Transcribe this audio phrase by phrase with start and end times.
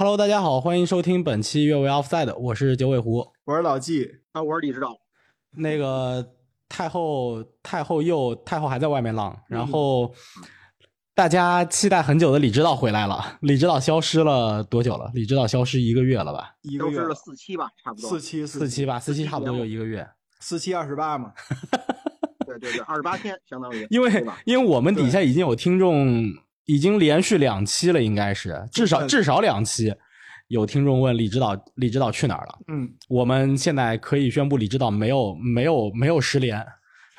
[0.00, 4.98] Hello，大家好，欢迎收听本期越位 Offside，我是九尾狐，我是老纪，啊，我是李指导。
[5.50, 6.26] 那个
[6.70, 10.10] 太后，太后又太后还在外面浪，然后
[11.14, 13.38] 大家期待很久的李指导回来了。
[13.42, 15.10] 李指导消失了多久了？
[15.12, 16.54] 李指导消失一个月了吧？
[16.62, 20.08] 一个月消失了四期吧，差不多四期四期吧，四期差不多有一个月，
[20.38, 21.34] 四期二十八嘛。
[22.46, 23.86] 对对对，二十八天相当于。
[23.90, 24.10] 因为
[24.46, 26.24] 因为我们底下已经有听众，
[26.70, 29.92] 已经连续两期了，应该是至少至少两期。
[30.46, 32.58] 有听众问李指导，李指导去哪儿了？
[32.68, 36.64] 嗯，我们现在可以宣布，李指导没有没有没有失联。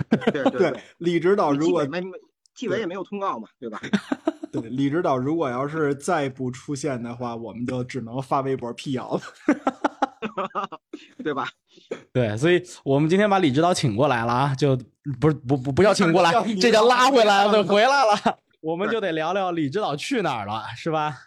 [0.10, 2.08] 对对对，李指导如果纪委没
[2.56, 3.82] 纪委也没有通告嘛，对吧？
[4.54, 9.22] 对李指导如果要是再不出现的话，我们就只能发微博辟谣了。
[11.24, 11.48] 对吧？
[12.14, 14.78] 对，所以我们今天把李指导请过来了啊，就
[15.20, 18.38] 不是不不不叫请过来， 这叫拉回来了，拉回来回来了。
[18.62, 21.18] 我们就得聊聊李指导去哪儿了，是吧？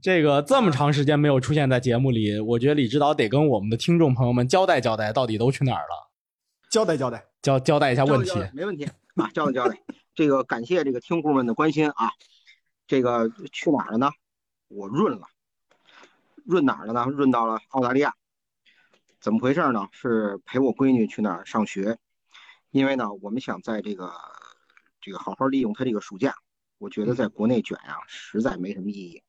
[0.00, 6.10] 这个这么长时间没有出现在节目里，我觉得李指导得跟我们的听众朋友们交代交代，到底都去哪儿了，
[6.70, 8.84] 交代交代，交交代一下问题没问题
[9.16, 9.76] 啊，交代交代。
[10.14, 12.12] 这个感谢这个听户们的关心啊。
[12.86, 14.10] 这个去哪儿了呢？
[14.68, 15.26] 我润了，
[16.44, 17.04] 润哪儿了呢？
[17.10, 18.14] 润到了澳大利亚。
[19.20, 19.88] 怎么回事呢？
[19.90, 21.98] 是陪我闺女去那儿上学，
[22.70, 24.12] 因为呢，我们想在这个
[25.00, 26.36] 这个好好利用她这个暑假。
[26.78, 29.22] 我觉得在国内卷呀、实在没什么意义，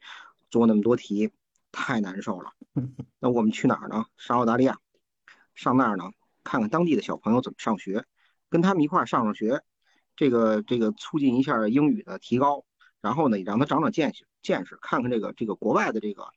[0.50, 1.32] 做那么多题
[1.72, 2.54] 太难受了。
[3.20, 4.06] 那我们去哪儿呢？
[4.18, 4.78] 上澳大利亚，
[5.56, 6.12] 上那儿呢，
[6.44, 8.06] 看看当地的小朋友怎么上学，
[8.50, 9.62] 跟他们一块儿上上学，
[10.16, 12.66] 这个这个促进一下英语的提高，
[13.02, 16.28] 然后呢，也让他长长见识见识，看看这个这个国外的这个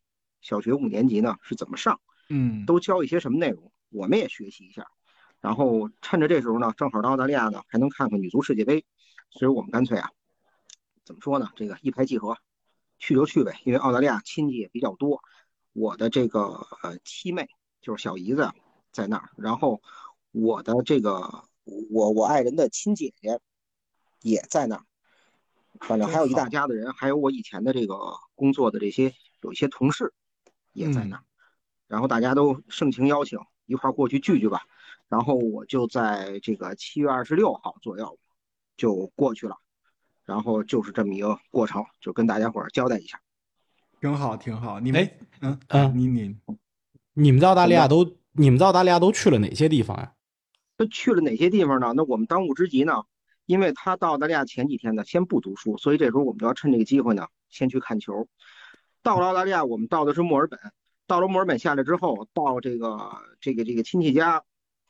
[0.41, 4.87] 小学五年级呢是怎么上，嗯，都教一些什么内容，我们也学习一下。
[5.41, 8.85] 然后趁着这时候呢，正好到澳大利亚呢，还能看看女足世界杯，
[9.31, 10.11] 所以我们干脆啊，
[11.05, 11.51] 怎么说呢？
[11.57, 12.37] 这个一拍即合，
[12.99, 15.21] 去就去呗，因为澳大利亚亲戚也比较多，
[15.73, 17.49] 我的这个呃七妹
[17.81, 18.51] 就是小姨子
[18.93, 19.83] 在那儿，然后
[20.31, 21.45] 我的这个
[21.91, 23.41] 我我爱人的亲姐姐
[24.21, 24.85] 也在那儿，
[25.81, 27.97] 反正还有一大家子人，还有我以前的这个
[28.35, 30.13] 工作的这些有一些同事
[30.73, 31.25] 也在那儿，
[31.89, 34.63] 然后大家都盛情邀请一块儿过去聚聚吧。
[35.09, 38.19] 然后我就在这个七月二十六号左右
[38.79, 39.59] 就过去了，
[40.25, 43.21] 然后就是这么一个过程，就跟大家伙儿交代一下。
[44.01, 44.81] 挺好挺好。
[44.81, 46.37] 你们哎，嗯嗯你你
[47.15, 50.13] 你们在澳大利亚都你们在澳大利亚都去了哪些地方呀？
[50.77, 51.93] 都去了哪些地方呢？
[51.95, 53.05] 那我们当务之急呢，
[53.47, 58.27] 因为他到澳大利亚前几天呢，先不读书，所以这时候我们就要趁这个机会呢，先去看球。
[59.03, 60.59] 到了澳大利亚，我们到的是墨尔本，
[61.07, 64.43] 到了墨尔本下来之后，到这个这个这个亲戚家，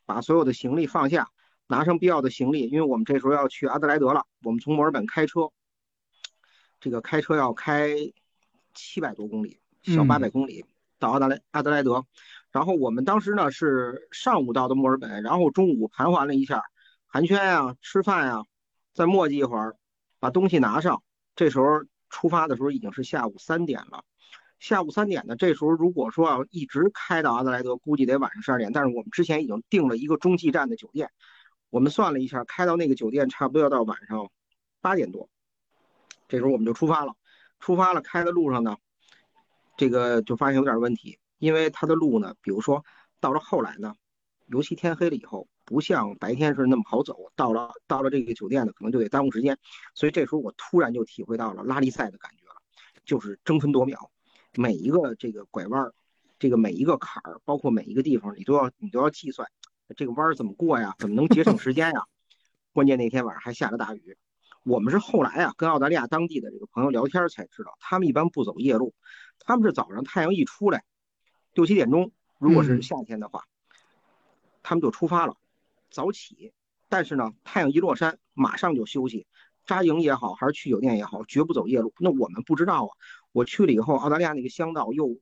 [0.06, 1.28] 把所有的行李放下，
[1.72, 4.26] 拿上必要的行李，因为我们这时候要去阿德莱德了。
[4.42, 5.50] 我们从墨尔本开车，
[6.78, 7.96] 这个开车要开
[8.74, 10.66] 七百多公里，小嗯八百公里、
[10.98, 12.04] 到阿德莱阿德莱德。
[12.50, 16.62] 然后我们当时呢是上午到的墨尔本，然后中午盘桓了一下，
[17.06, 18.44] 寒暄呀、吃饭呀，
[18.92, 19.74] 再磨叽一会儿，
[20.20, 21.02] 把东西拿上。
[21.34, 21.64] 这时候
[22.10, 24.04] 出发的时候已经是下午三点了。
[24.58, 28.70] 下午三点呢，这时候如果说要一直开到阿德莱德，估计得晚上十二点。
[28.72, 31.10] 但是我们之前已经订了一个中继站的酒店，
[31.72, 34.30] 我们算了一下，开到那个酒店差不多要到晚上
[34.82, 35.30] 八点多。
[36.28, 37.14] 这时候我们就出发了，
[37.60, 38.76] 出发了，开的路上呢，
[39.78, 42.84] 这个就发现有点问题，因为它的路呢，比如说
[43.20, 43.94] 到了后来呢，
[44.48, 49.56] 尤其天黑了以后，不像白天是那么好走，到了到了这个酒店呢，可能就得耽误时间，
[49.94, 52.54] 所以这时候我突然就体会到了拉力赛的感觉了，
[53.06, 54.10] 就是争分夺秒，
[54.56, 55.90] 每一个这个拐弯，
[56.38, 59.48] 这个每一个坎儿，包括每一个地方，你都要你都要计算，
[59.92, 60.94] 这个弯儿怎么过呀？
[60.98, 62.04] 怎么能节省时间呀？
[62.72, 64.16] 关键那天晚上还下了大雨。
[64.64, 68.94] 我们是后来啊，跟澳大利亚当地的这个朋友聊天才知道，他们一般不走夜路，
[69.40, 70.84] 他们是早上太阳一出来，
[71.52, 73.44] 六七点钟，如果是嗯夏天的话，
[74.62, 75.36] 他们就出发了，
[75.90, 76.52] 早起。
[76.88, 79.26] 但是呢，太阳一落山，马上就休息，
[79.66, 81.92] 扎营也好，还是去酒店也好，绝不走夜路。
[81.98, 82.90] 那我们不知道啊，
[83.32, 85.18] 我去了以后，澳大利亚那个乡道又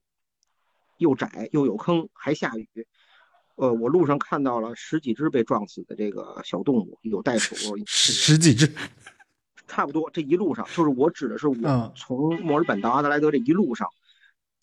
[0.98, 2.68] 又窄又有坑，还下雨。
[3.60, 8.72] 呃，我路上看到了十几只被撞死的这个小动物，有袋鼠，有十十几只，
[9.68, 13.86] 差不多这一路上，就是我指的是我嗯从墨尔本到阿德莱德这一路上，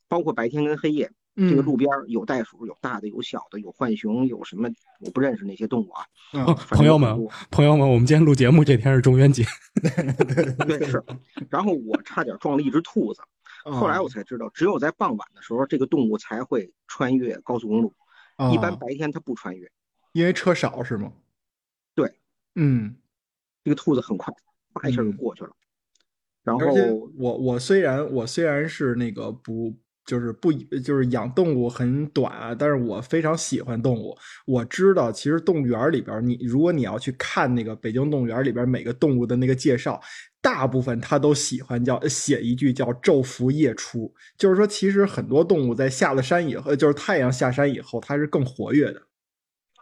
[0.07, 4.67] 包括白天跟黑夜，嗯这个路边有袋鼠，有大的，有小的，有浣熊，有什么
[4.99, 6.03] 我不认识那些动物啊。
[6.33, 7.15] 嗯 朋友们
[7.51, 9.45] 朋友们，我们今天录节目这天是中元节，
[10.65, 11.03] 对是，
[11.51, 13.21] 然后我差点撞了一只兔子，
[13.63, 17.93] 后来我才知道，只有在傍晚的时候，这个动物才会穿越高速公路，
[18.37, 19.69] 哦一般白天它不穿越。
[20.13, 21.11] 因为车少是吗？
[21.93, 22.11] 对，
[22.55, 22.95] 嗯，
[23.63, 24.33] 这个兔子很快，
[24.73, 25.51] 叭一下就嗯过去了。
[26.43, 26.65] 然后
[27.17, 29.75] 我我虽然我虽然是那个不
[30.05, 34.17] 就是不就是养动物很短啊，但是我非常喜欢动物。
[34.45, 40.01] 我知道，其实动物园里边，你如果你要去看那个北京动物园里边每个动物的那个介绍，
[40.47, 49.01] 大部分他都喜欢叫写一句叫“昼伏夜出”，就是说，其实很多动物在下了山以后，就是太阳下山以后，它是更活跃的。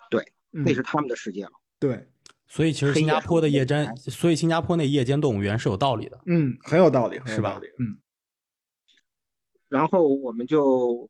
[0.10, 0.24] 对，
[0.54, 1.52] 嗯那是他们的世界了。
[1.78, 2.10] 对，
[2.48, 6.20] 所以其实新加坡的夜间，所以新加坡那夜间动物园是有道理的。
[6.26, 7.62] 嗯，很有道理，是吧。
[7.78, 7.98] 嗯
[9.70, 11.08] 然后我们就，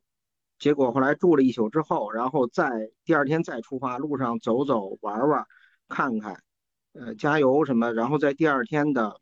[0.58, 5.46] 结果后来住了一宿之后，然后再第二天再出发，路上走走玩玩，
[5.88, 6.42] 看看，
[6.92, 9.20] 呃，加油什么，然后在第二天的，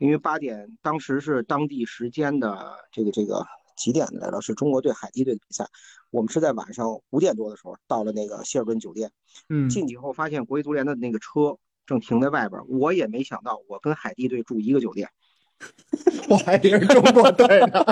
[0.00, 4.40] 因为八点当时是当地时间的这个这个几点来了？
[4.40, 5.66] 是中国队海地队的比赛，
[6.10, 9.12] 我们是在晚上五点多的时候到了那个希尔顿酒店，
[9.50, 15.10] 嗯，进去以后发现国际足联的那个车正停在外边，我也没想到我跟海地队住一个酒店。
[16.30, 17.84] 我还以为是中国队呢。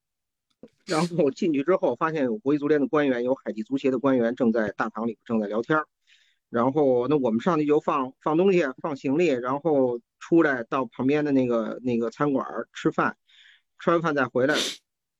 [0.86, 5.86] 然后我进去之后，发现有国际足联的官员，有海地足协的官员正在大堂里正在聊天儿。
[6.48, 13.16] 然后那我们上去就放放东西、放行李，然后出来到旁边的那个那个餐馆儿吃饭，
[13.78, 14.54] 吃完饭再回来。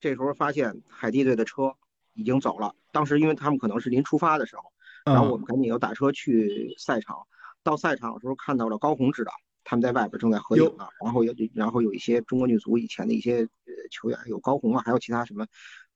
[0.00, 1.74] 这时候发现海地队的车
[2.14, 2.74] 已经走了。
[2.92, 4.62] 当时因为他们可能是临出发的时候，
[5.04, 7.16] 然后我们赶紧又打车去赛场。
[7.62, 9.32] 到赛场的时候看到了高洪指导，
[9.64, 10.86] 他们在外边正在合影呢。
[11.02, 15.46] 然后有然后有一些中国女足以前的一些呃球员，有高洪啊，还有其他什么，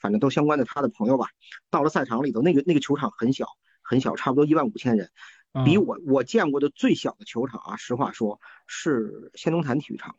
[0.00, 1.28] 反正都相关的他的朋友吧。
[1.70, 3.46] 到了赛场里头，那个那个球场很小
[3.82, 5.10] 很小，差不多一万五千人，
[5.64, 10.16] 比我我见过的最小的球场啊，实话说是仙农坛体育场。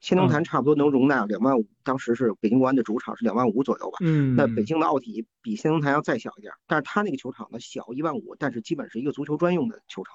[0.00, 3.98] 仙农坛差不多能容纳两万五，当时是北京国安的主场是两万五左右吧。
[4.00, 10.14] 嗯，那北京的奥体比仙农坛要再小一点，但是它那个球场呢小一万五，但是基本是一个足球专用的球场。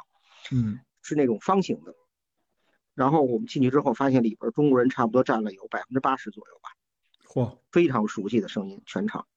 [0.51, 1.93] 嗯，是那种方形的。
[2.95, 6.69] 然后我们进去之后，发现里边中国人差不多占了有百分之八十左右吧，
[7.27, 9.27] 嚯，非常熟悉的声音，全场。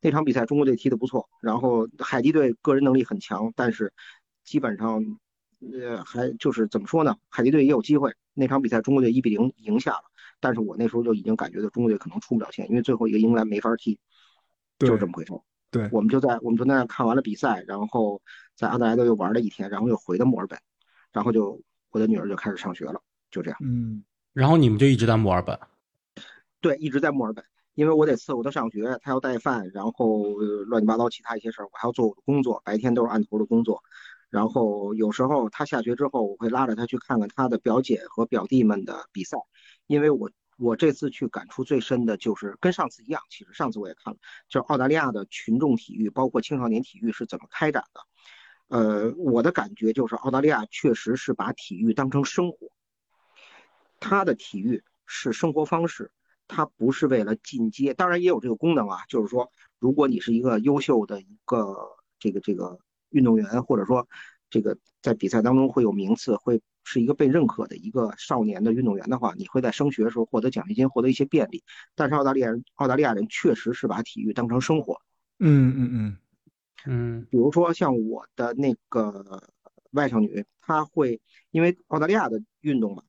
[0.00, 3.94] 那场比赛中国队踢得不错，然后海地队个人能力很强，但是
[4.44, 5.18] 基本上，
[5.60, 7.16] 呃，还就是怎么说呢？
[7.28, 8.12] 海地队也有机会。
[8.34, 10.02] 那场比赛中国队一比零赢下了，
[10.40, 13.98] 但是我那时候就已经感觉到中国队可能出不了线，因为最后一个英格兰没法踢，
[14.78, 15.32] 就是这么回事。
[15.70, 18.20] 对，我们就在我们就在那看完了比赛，然后
[18.54, 20.58] 在阿德莱德又玩了一天，然后又回到墨尔本，
[21.12, 21.60] 然后就
[21.90, 23.00] 我的女儿就开始上学了，
[23.30, 23.58] 就这样。
[23.62, 25.58] 嗯，然后你们就一直在墨尔本。
[26.60, 27.44] 对，一直在墨尔本，
[27.74, 30.24] 因为我得伺候她上学，她要带饭，然后
[30.66, 33.82] 乱七八糟其他一些事儿，我还要做我的工作，白天都是按头的工作。
[34.34, 39.38] 然后有时候他下学之后，我会拉着他去看看他的表姐和表弟们的比赛，
[39.86, 40.30] 因为我。
[40.56, 48.00] 我这次去感触最深的就是跟上次一样，其实上次我也看了，就是澳大利亚的群众体育，包括青少年体育是怎么开展的。
[48.68, 52.68] 呃，我的感觉就是澳大利亚确实是把体育当成生活，
[53.98, 56.12] 他的体育是生活方式，
[56.46, 59.50] 他不是为了进阶，当然也有这个功能啊，就是说，
[59.80, 61.76] 如果你是一个优秀的一个
[62.20, 62.78] 这个这个
[63.14, 64.06] 运动员，或者说
[64.50, 66.60] 这个在比赛当中会有名次，会。
[66.86, 71.64] 是一个被认可的一个少年的运动员的话，你会在升学的时候获得奖学金，获得一些便利。
[71.94, 75.00] 但是澳大利亚人，澳大利亚人确实是把体育当成生活。
[75.38, 76.18] 嗯嗯嗯
[76.84, 79.42] 嗯，比如说像我的那个
[79.92, 81.22] 外甥女，她会
[81.52, 83.02] 因为澳大利亚的运动嘛，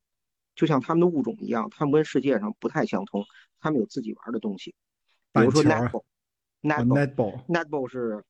[0.55, 3.25] 就像他们的物种一样，他们跟世界上不太相通，
[3.59, 4.73] 他们有自己玩的东西，
[5.33, 8.23] 比如说 netball，netball，netball 是就。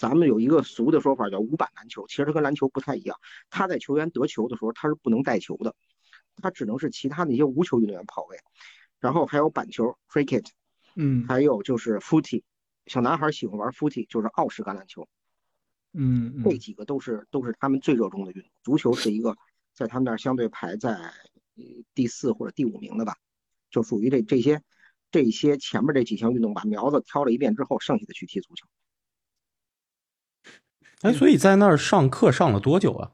[0.00, 3.18] 咱们有一个俗的说法叫五板篮球，其实它跟篮球不太一样。
[3.50, 5.74] 他在球员得球的时候，他是不能带球的，
[6.36, 8.38] 他只能是其他的一些无球运动员跑位。
[8.98, 10.46] 然后还有板球 （cricket），
[10.96, 12.44] 嗯，还有就是 footy，
[12.86, 15.06] 小男孩喜欢玩 footy，就是澳式橄榄球。
[15.92, 18.50] 嗯，这几个都是都是他们最热衷的运动。
[18.62, 19.36] 足球是一个
[19.74, 21.12] 在他们那儿相对排在
[21.92, 23.18] 第四或者第五名的吧，
[23.70, 24.62] 就属于这这些
[25.10, 28.66] 这些前面这几项运动把苗子挑了一遍之后，剩下的去踢足球。
[31.02, 33.12] 哎，所以在那儿上课上了多久啊？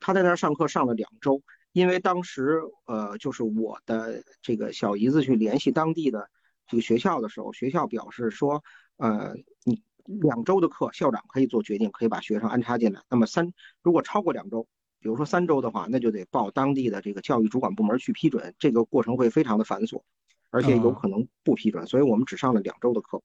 [0.00, 1.42] 他在那儿上课上了两周，
[1.72, 6.30] 因为当时呃，就是我的这个小姨子去联系当地的
[6.66, 8.64] 这个学校的时候，学校表示说，
[8.96, 13.02] 呃，你两周的课，校长可以做决定，可以把学生安插进来。
[13.10, 13.52] 那么三
[13.82, 14.66] 如果超过两周，
[14.98, 20.02] 比如说三周的话，那就得报当地的这个教育主管部门去批准，这个过程会非常的繁琐，
[20.50, 21.86] 而且有可能不批准。
[21.86, 23.20] 所以我们只上了两周的课。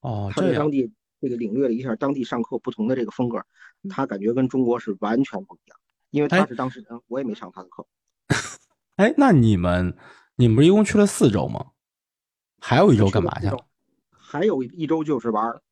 [0.00, 0.92] 哦，他在当地。
[1.20, 3.44] 这个领略了一下当地上课不同的这个风格，
[3.90, 5.78] 他感觉跟中国是完全不一样，
[6.10, 7.86] 因为他是当事人，我也没上他的课。
[8.96, 9.96] 哎，那你们
[10.36, 11.72] 你们不是一共去了四周吗？
[12.58, 13.48] 还有一周干嘛去？
[14.10, 15.62] 还有一周就是玩儿，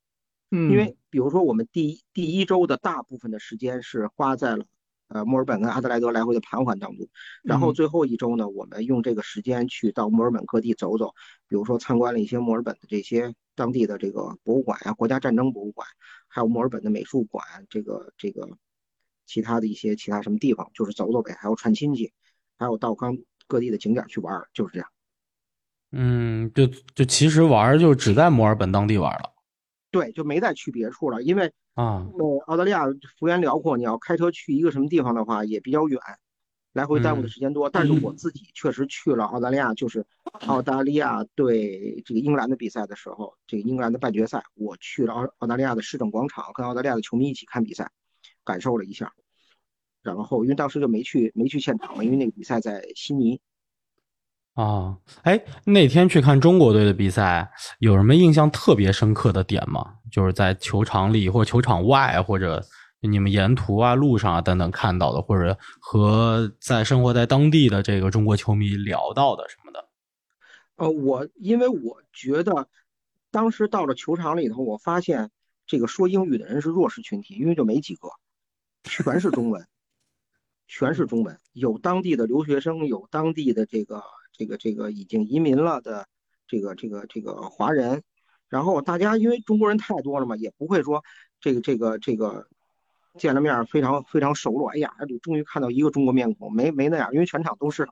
[0.51, 4.65] 嗯，因为比如说我们第一第一周的大部分的时间是花在了
[5.09, 7.07] 呃墨尔本跟阿德莱德来回的盘桓当中，
[7.43, 11.15] 然后最后一周呢，我们用这个时间去到墨尔本各地走走，
[11.47, 15.87] 比如说参观了一些墨尔本的这些当地的这个博物馆呀，国家战争博物馆，
[16.29, 18.49] 还有墨尔本的美术馆，这个这个
[19.27, 22.13] 其他的一些其他什么地方，就是走走呗，还有串亲戚，
[22.57, 24.89] 还有到刚各地的景点去玩，就是这样。
[25.91, 29.35] 嗯，就就其实玩就只在墨尔本当地玩了。
[29.91, 32.85] 对，就没再去别处了，因为啊，呃，澳大利亚
[33.19, 35.99] 幅员辽阔，你要开车去一个什么地方的话也比较远，
[36.73, 37.69] 来回耽误的时间多。
[37.69, 40.05] 但是我自己确实去了澳大利亚，就是
[40.47, 47.91] 澳大利亚对这个英格兰的比赛的时候，这个英格兰的半决赛，我去了澳澳大利亚的市政广场，跟澳大利亚的球迷一起看比赛，
[48.45, 49.13] 感受了一下。
[50.03, 53.41] 然后因为当时就没去没去现场嘛，因为那个比赛在悉尼。
[54.55, 57.49] 啊，哎，那天去看中国队的比赛，
[57.79, 59.95] 有什么印象特别深刻的点吗？
[60.11, 62.65] 就是在球场里或者球场外，或者
[63.01, 69.89] 你们沿途啊、路上啊等等看到的，或者和在生活在当地的这个中国球迷聊到的什么的。
[70.77, 72.69] 呃，我因为我觉得
[73.31, 75.31] 当时到了球场里头，我发现
[75.67, 78.09] 这个说英语的人是弱势群体，因为就没几个，
[78.85, 79.67] 全是中文，
[80.67, 84.03] 全是中文，有当地的留学生，有当地的这个。
[84.31, 86.07] 这个这个已经移民了的
[86.47, 88.05] 这个这个这个华人，
[88.49, 91.03] 然后大家因为中国人太多了嘛，也不会说
[91.41, 92.47] 这个这个这个
[93.19, 94.71] 见了面非常非常熟络。
[94.71, 97.89] 哎呀，终于看到一个中国面孔，没没那样，因为全场都是，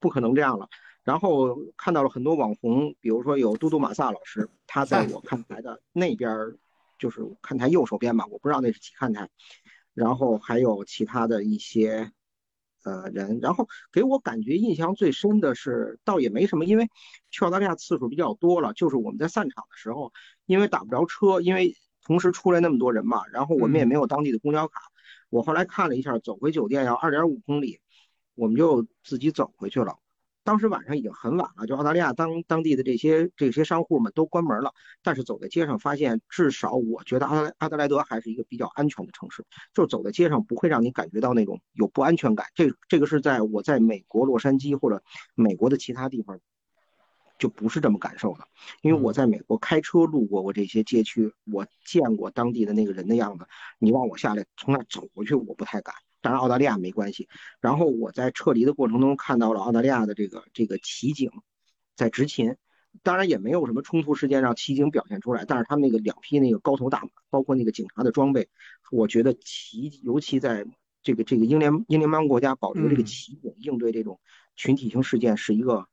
[0.00, 0.68] 不可能这样了。
[1.04, 6.30] 然后看到了很多网红，比如说有嘟嘟马萨老师，他在我看台的那边，
[6.98, 9.28] 就是看台右手边吧，我不知道那是几看台。
[9.94, 12.10] 然后还有其他的一些。
[12.84, 16.88] 呃，人，然后给我感觉印象最深的是，倒也没什么，因为
[17.28, 18.72] 去澳大利亚次数比较多了。
[18.72, 20.12] 就是我们在散场的时候，
[20.46, 21.74] 因为打不着车，因为
[22.08, 24.80] 同时出来那么多人嘛，然后我们也没有当地的公交卡。
[25.28, 27.80] 我后来看了一下，走回酒店要二点五公里，
[28.34, 29.98] 我们就自己走回去了。
[30.42, 34.72] 当时晚上已经很晚了，就澳大利亚当当地的这些这些商户们都关门了。
[35.02, 42.46] 但是走在街上，发现至少我觉得阿德阿德莱德还是一个比较安全的城市，就是走在街上不会让你感觉到那种有不安全感。
[42.54, 45.02] 这这个是在我在美国洛杉矶或者
[45.34, 46.40] 美国的其他地方
[47.38, 48.44] 就不是这么感受的，
[48.82, 53.46] 因为我在美国开车路过过这些街区，我见过当地的那个人的样子。
[53.78, 55.94] 你让我下来从那走过去，我不太敢。
[56.20, 57.28] 当然，澳大利亚没关系。
[57.60, 61.30] 然后我在撤离的过程中看到了澳大利亚的这个这个骑警
[61.94, 62.56] 在执勤，
[63.04, 65.44] 当然也没有什么冲突事件让骑警表现出来。
[65.44, 68.48] 但是他们那个两匹那个高头大马，包括那个警察的装备，
[68.90, 70.66] 我觉得骑尤其在
[71.04, 74.18] 这个这个英联英联邦国家保留这个骑警应对这种
[74.56, 75.86] 群体性事件是一个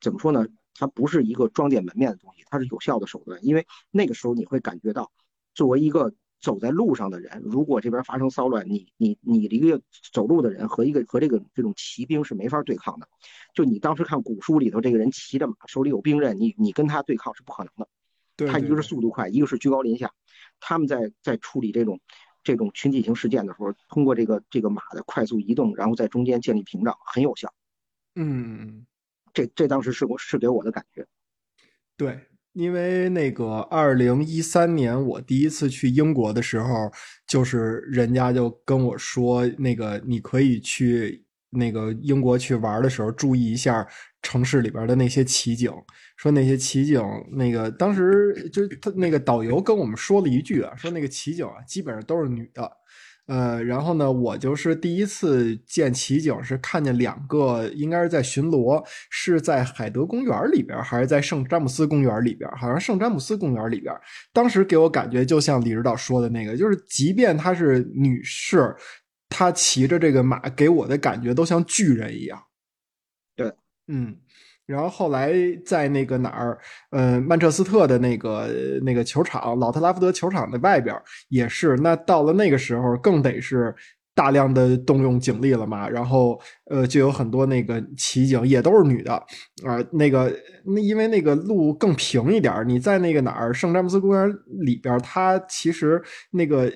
[0.00, 0.46] 怎么说呢？
[0.78, 3.44] 它不是一个装点门面的东西，它是有效的手段。
[3.44, 5.10] 因为那个时候你会感觉到，
[5.54, 6.12] 作为一个。
[6.38, 9.80] 走在路上的人，如果这边发生骚乱，你你你一个
[10.12, 13.08] 走路的人和一个和这个这种骑兵是没法对抗的。
[13.54, 18.52] 就你当时看古书里头，这个人骑着马，手里有兵刃，你你跟他对抗是不可能的。
[18.52, 20.12] 他一个是速度快，一个是居高临下。
[20.60, 22.00] 他们在在处理这种
[22.44, 27.52] 这种群体性事件的时候，通过这个这个马的快速移动，然后在中间建立屏障，很有效。
[28.14, 28.86] 嗯，
[29.36, 31.06] 这这当时是我是给我的感觉。
[31.96, 32.18] 对。
[32.56, 36.90] 因为那个二零一三年我第一次去英国的时候，
[37.26, 43.86] 就是人家就跟我说，那个你可以去那个英国去玩的时候，注意一下
[44.22, 45.70] 城市里边的那些骑警。
[46.16, 46.98] 说那些骑警，
[47.32, 52.72] 那个当时就他那个导游跟我们说了一句啊，说那个骑警啊，基本上都是女的。
[53.26, 62.48] 呃，然后呢，我就是第一次见骑警，是看见两个，应该是在巡逻，是在海德公园里边，还是在圣詹姆斯公园里边？
[62.52, 63.92] 好像圣詹姆斯公园里边。
[64.32, 68.74] 当时给我感觉就像李指导说的那个，就是即便她是女士，
[69.28, 72.40] 她骑着这个马，给我的感觉都像巨人一样。
[73.34, 73.52] 对，
[73.88, 74.16] 嗯。
[74.66, 75.32] 然后后来
[75.64, 76.58] 在那个哪儿，
[76.90, 78.48] 呃，曼彻斯特的那个
[78.82, 80.94] 那个球场，老特拉福德球场的外边
[81.28, 81.76] 也是。
[81.76, 83.72] 那到了那个时候，更得是
[84.12, 85.88] 大量的动用警力了嘛。
[85.88, 89.12] 然后，呃，就有很多那个骑警也都是女的
[89.64, 89.78] 啊。
[89.92, 94.28] 那个那因为那个路更平一点，你在那个哪儿圣詹姆斯公园
[94.62, 96.68] 里边，它其实那个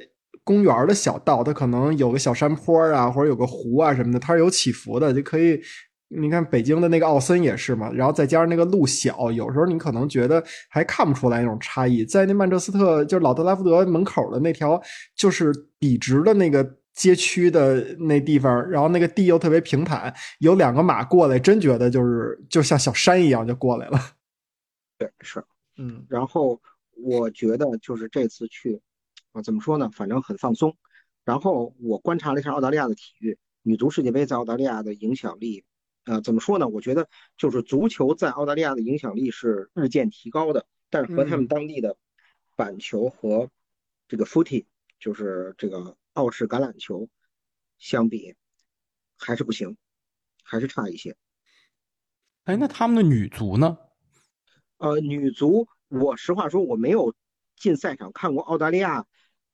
[0.45, 5.61] 公园的小道，它可能有个小山坡啊，或者有个湖啊什么的，它是有起伏的，就可以。
[6.12, 12.05] 你看北京的那个奥森也是嘛，然后再加上那个路小，有时候你可能觉得还看不出来那种差异。
[12.05, 14.83] 在那曼彻斯特，就是老特拉福德门口的那条，
[15.14, 23.99] 就是笔直的那个街区的那地方，然后那个地又特别平坦，有两个马过来，真觉得就是就像小山一样就过来了。
[24.99, 25.43] 对，是，
[25.79, 26.05] 嗯。
[26.09, 26.61] 然后
[26.97, 28.81] 我觉得就是这次去，
[29.33, 29.88] 啊，怎么说呢？
[29.95, 30.76] 反正很放松。
[31.25, 35.64] 然后我观察了一下澳大利亚的体育，女足世界杯在澳大利亚的影响力，
[36.11, 36.67] 呃，怎么说呢？
[36.67, 41.97] 我觉得就是足球在澳大利亚的影响力是日渐提高的，但是和他们当地的
[42.57, 43.49] 板球和
[44.09, 44.67] 这个 footy，
[44.99, 47.09] 就是这个澳式橄榄球
[47.79, 48.35] 相比，
[49.21, 49.76] 还是不行，
[50.43, 51.17] 还是差一些。
[52.43, 53.79] 哎，那他们的女足呢？
[54.79, 57.14] 呃，女足，我实话说，我没有
[57.55, 59.07] 进赛场看过澳大利亚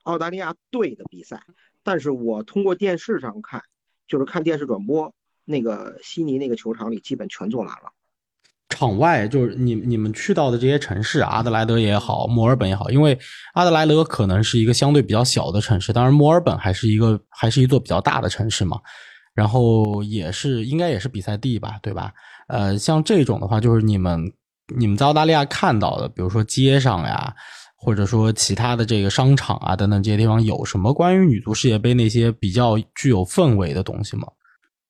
[0.04, 1.42] 澳大利亚队的比赛，
[1.82, 3.62] 但是我通过电视上看，
[4.06, 5.14] 就是看电视转播，
[5.46, 7.90] 那个悉尼那个球场里基本全坐满了。
[8.68, 13.18] 场外就是你你们去到的这些城市，阿德莱德也好，墨尔本也好，因为
[13.54, 18.78] 阿德莱德可能是一个相对比较小的城市，当然墨尔本还是一个还是一座比较大的城市嘛。
[19.34, 22.10] 然后也是应该也是比赛地吧，对吧？
[22.48, 24.32] 呃，像这种的话，就是你们
[24.74, 27.34] 你们在澳大利亚看到的，比如说街上呀，
[27.76, 34.26] 或者说其他的这个商场啊等等这些地方，有什么关于女足世界杯那些比较具有氛围的东西吗？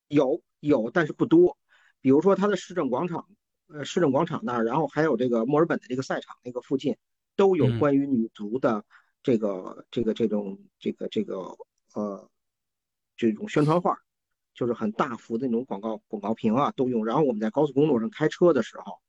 [0.09, 1.57] 有有，但是不多。
[2.01, 3.27] 比如说它的市政广场，
[3.69, 6.97] 呃，市政广场那儿，然后还有这个墨尔本的这个赛场那个附近，
[7.37, 8.85] 都有关于女足的
[9.23, 11.57] 这个这个这种这个这个
[11.95, 12.31] 呃
[13.17, 13.99] 这种宣传画。
[14.59, 17.05] 就是很大幅的那种广告广告屏啊，都用。
[17.05, 19.03] 然后我们在高速公路上开车的时候，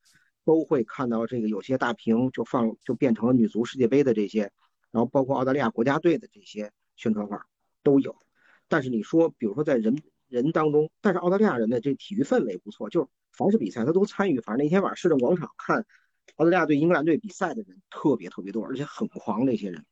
[0.44, 4.52] 都会看到这个有些大屏就放就变成了女足世界杯的这些，
[4.92, 7.46] 然后包括澳大利亚国家队的这些宣传画
[7.82, 8.14] 都有。
[8.68, 9.96] 但是你说，比如说在人
[10.28, 14.40] 人当中，但是澳大利亚人的这体育氛围不错，就是凡是比赛他都参与。
[14.42, 15.86] 反正那天晚上市政广场看
[16.36, 19.86] 澳大利亚对英格兰队比赛的人特别特别多，而且很狂那些人。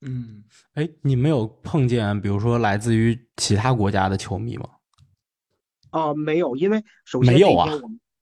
[0.00, 4.68] 嗯，哎，你们有碰见比如说来自于其他国家的球迷吗？
[5.92, 7.70] 哦，没有，因为首先没有啊，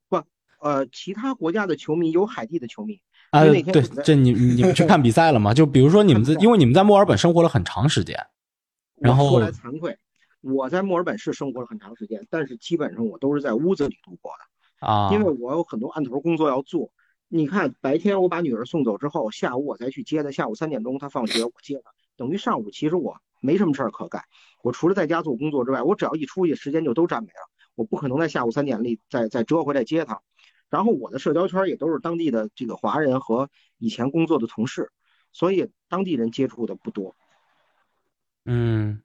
[0.08, 0.22] 不，
[0.60, 3.62] 呃，其他国家的球迷有海地的球迷啊，对，
[4.04, 5.52] 这你你们去看比赛了吗？
[5.52, 8.16] 就比如说你们在， 因为你们在墨尔本生活了很长时间，
[8.96, 9.96] 然后说来惭愧，
[10.42, 16.92] 我在墨尔本是生活了很长时间，但是基本上我都是在屋子里度过的啊，因为我有很多案头工作要做。
[17.28, 24.24] 你看，白天我把女儿送走之后，下午我再去接她，下午三点钟她放学我接她，等于上午其实我没什么事儿可干，
[24.62, 27.48] 我除了在家做工作之外，我只要一出去，时间就都占没了。
[27.74, 30.20] 我不可能在下午三点里再再折回来接她，
[30.68, 34.90] 然后我的社交圈也都是当地的这个华人和以前工作的同事，
[35.32, 37.16] 所以当地人接触的不多。
[38.44, 39.00] 嗯，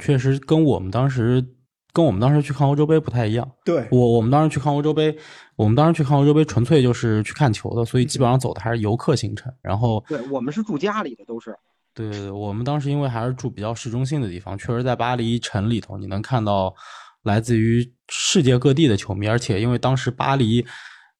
[0.00, 1.44] 确实跟我们当时
[1.92, 3.50] 跟我们当时去看欧洲杯不太一样。
[3.64, 5.16] 对我我们当时去看欧洲杯，
[5.56, 9.52] 我们当时去看欧洲杯纯粹就是去看球的，所以基本上走的还是游客行程。
[9.62, 11.56] 然后对我们是住家里的都是。
[11.94, 16.74] 对对对，我们当时因为还是住比较市中心的地方，确实在巴黎城里头你能看到。
[17.22, 20.64] 来自于世界各地的球迷，而且因为当时巴黎，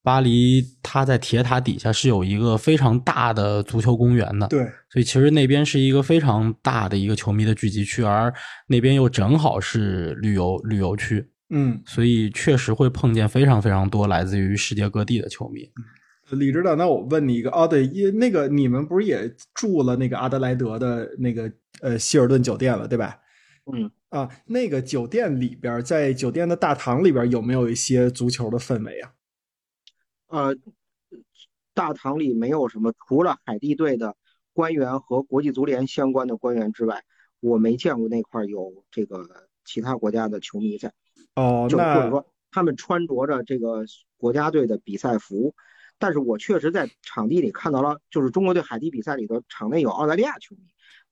[0.07, 8.33] 巴黎它在铁塔底下是有一个非常大的足球公园的，对，所以其实那边是一个非常大的一个球迷的聚集区，而
[8.69, 15.69] 那边又正好是旅游旅游区，嗯，所以确实会碰见非常非常多来自于世界各地的球迷。
[16.31, 23.17] 李指导，那我问你一个，哦，对，因那个你们不是也住了那个阿德莱德的那个呃希尔顿酒店了，对吧？
[23.73, 23.91] 嗯。
[24.11, 29.11] 啊，那个酒店里边，在酒店的大堂里边有没有一些足球的氛围啊？
[30.29, 30.57] 呃，
[31.75, 34.17] 大堂里没有什么，除了海地队的
[34.53, 37.05] 官员和国际足联相关的官员之外，
[37.41, 40.93] 我没见过那块有这个其他国家的球迷在。
[41.35, 43.85] 哦，就或者说他们穿着着这个
[44.17, 45.55] 国家队的比赛服，
[45.99, 50.63] 但是我确实在场地里看到了，就是中国队海地比赛里头，场内有澳大利亚球迷。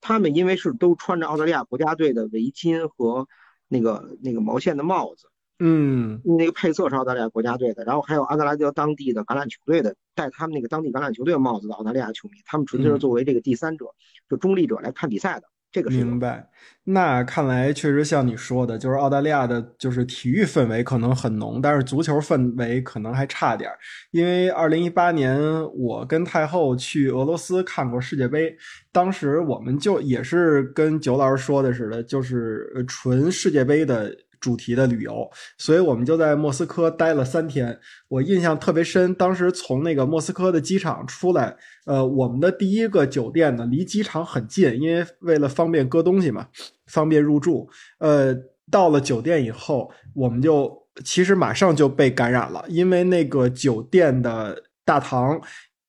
[0.01, 3.27] 他们因为是都穿着澳大利亚国家队的围巾和
[3.67, 13.85] 那个那个毛线的帽子，嗯，那个配色是澳大利亚国家队的，然后还有阿德莱德当地的橄榄球队的戴他们那个当地橄榄球队帽子的澳大利亚球迷，他们纯粹是作为这个第三者，
[14.29, 15.47] 就中立者来看比赛的。
[15.71, 16.47] 这个明白，
[16.85, 23.69] 那看来确实像你说的，就是澳大利亚的，就是体育氛围可能很浓，但是足球氛围可能还差点
[24.11, 25.37] 因为二零一八年
[25.73, 28.55] 我跟太后去俄罗斯看过世界杯，
[28.93, 34.15] 当时我们就也是跟九老师说的似的，就是纯世界杯的。
[34.39, 37.79] 主题的旅游，所以我们就在莫斯科待了三天。
[38.07, 46.47] 我印象特别深，当时从那个莫斯科的机场出来，呃，我们的第一个酒店呢离机场很近，因为为了方便搁东西嘛，
[46.87, 47.69] 方便入住。
[47.99, 48.35] 呃，
[48.71, 55.39] 到了酒店以后，我们就其实马上就被感染了，因为那个酒店的大堂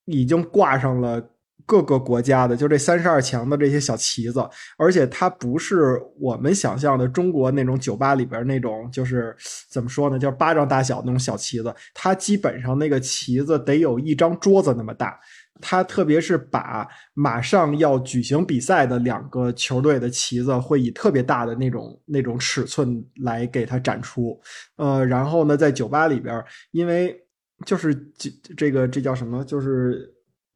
[0.05, 1.21] 已经挂上了
[1.67, 4.41] 各个国家的，就这三十二强的这些小旗子，
[4.77, 9.35] 而且它不是我们想象的中国那种酒吧里边那种，就是
[9.69, 15.19] 怎么说呢，就是巴掌大小那种小旗子，它基本上那个旗子得有一张桌子那么大。
[15.59, 24.39] 它特别是把马上要举行比赛的两个球队的旗子，会以特别大的那种那种尺寸来给它展出。
[24.75, 27.19] 呃，然后呢，在酒吧里边，因为
[27.65, 29.43] 就是这这个这叫什么？
[29.43, 30.07] 就是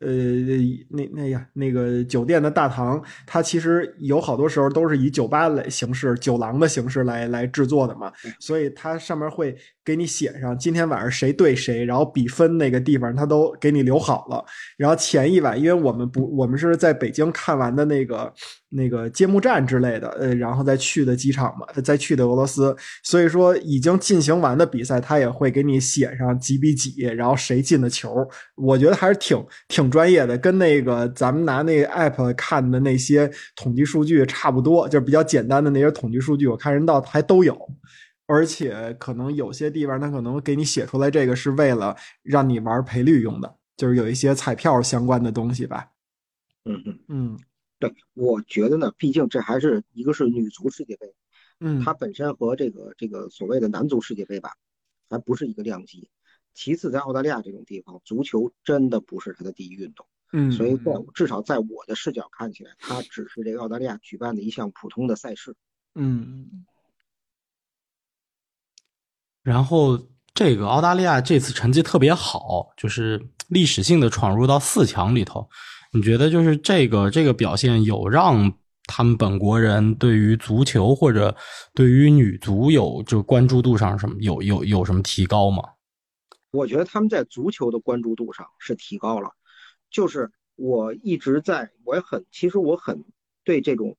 [0.01, 0.07] 呃
[0.89, 14.43] 那那呀那个酒店的大堂，它其实有好多时候都是以酒吧来形式、酒廊的形式来来制作的嘛，所以它上面会给你写上今天晚上谁对谁，然后比分那个地方它都给你留好了。
[14.77, 18.33] 然后前一晚，因为我们不我们是在北京看完的那个。
[18.73, 37.57] 那个揭幕战之类的，呃，然后再去的机场嘛，再去的俄罗斯，所以说已经进行完的比赛，他也会给你写上几比几，然后谁进的球，我觉得还是挺挺专业的，跟那个咱们拿那个 app 看的那些统计数据差不多，就是比较简单的那些统计数据，我看人道还都有，
[38.27, 45.87] 而且可能有些地方他可能给你写出来这个是为了让你玩赔率用的，就是有一些彩票相关的东西吧。
[46.63, 47.39] 嗯嗯嗯。
[47.81, 51.13] 对，我觉得呢，毕竟这还是一个是女足世界杯，
[51.59, 54.53] 嗯，它本身和这个这个所谓的男足世界杯吧，
[55.09, 56.09] 还不是一个量级。
[56.53, 65.55] 其次，在澳大利亚这种地方，足球真的不是它的第一运动，嗯，所以在至少在我的视角看起来，它只是这个澳大利亚举办的一项普通的赛事，
[65.95, 66.65] 嗯。
[69.41, 69.97] 然后
[70.35, 75.49] 这个澳大利亚这次成绩特别好，就是历史性的闯入到四强里头。
[75.93, 78.53] 你觉得就是这个这个表现有让
[78.85, 81.35] 他们本国人对于足球或者
[81.73, 85.63] 对于女足有就关注度上什么有有有什么提高吗？
[86.51, 89.31] 我觉得他们在足球的关注度上是提高了，
[89.89, 93.03] 就是我一直在我也很其实我很
[93.43, 93.97] 对这种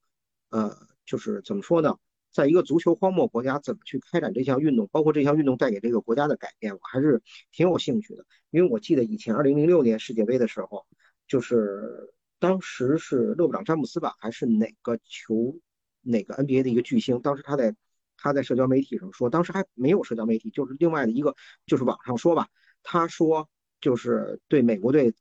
[0.49, 0.75] 呃
[1.05, 1.97] 就是怎么说呢，
[2.33, 7.21] 在一个足球荒漠国家怎么去开展这项运动，包括这项运动带给这个国家的改变，我还是
[7.53, 8.25] 挺有兴趣的。
[8.51, 10.87] 因为我记得以前二零零六年世界杯的时候。
[11.27, 15.59] 就是当时是勒布朗詹姆斯吧，还是哪个球
[16.01, 17.21] 哪个 NBA 的一个巨星？
[17.21, 17.75] 当时他在
[18.17, 21.35] 他在社交媒体上说，当时还没有社交媒体，就是另外的一个
[21.67, 22.49] 就是网上说吧，
[22.83, 23.49] 他说
[23.81, 25.15] 就是对美国队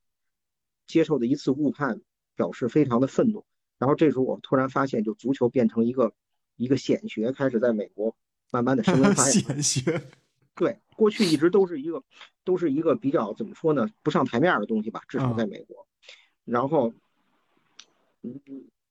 [0.87, 2.01] 接受的一次误判
[2.35, 3.45] 表示非常的愤怒。
[3.77, 6.13] 然后这时候我突然发现，就足球变成一个
[6.55, 8.15] 一个显学，开始在美国
[8.51, 9.33] 慢慢的升温发 展。
[9.33, 10.01] 显学。
[10.53, 12.03] 对，过去一直都是一个
[12.43, 15.87] 都是一个比较怎么说呢，不上台面的东西吧，至少在美国。
[16.51, 16.93] 然后，
[18.23, 18.41] 嗯，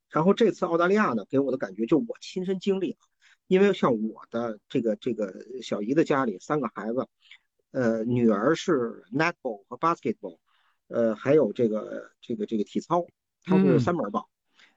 [0.09, 2.99] 然后这次澳大利亚呢，给我的感觉就我亲身经历了，
[3.49, 7.07] 因为像我的这个这个小姨的家里三个孩子，
[7.73, 10.39] 呃，女儿是 netball 和 basketball，
[10.89, 13.07] 呃，还有这个这个这个体操，
[13.45, 14.31] 他们是三门报，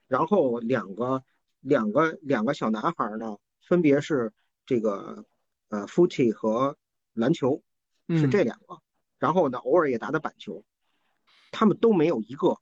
[0.10, 1.24] 然后两个
[1.62, 4.34] 两个两个小男孩呢，分别是
[4.66, 5.24] 这个
[5.70, 6.76] 呃 footy 和
[7.14, 7.64] 篮球，
[8.10, 8.82] 是这两个，
[9.20, 10.66] 然后呢，偶尔也打打板球。
[11.56, 12.58] 他们都没有一个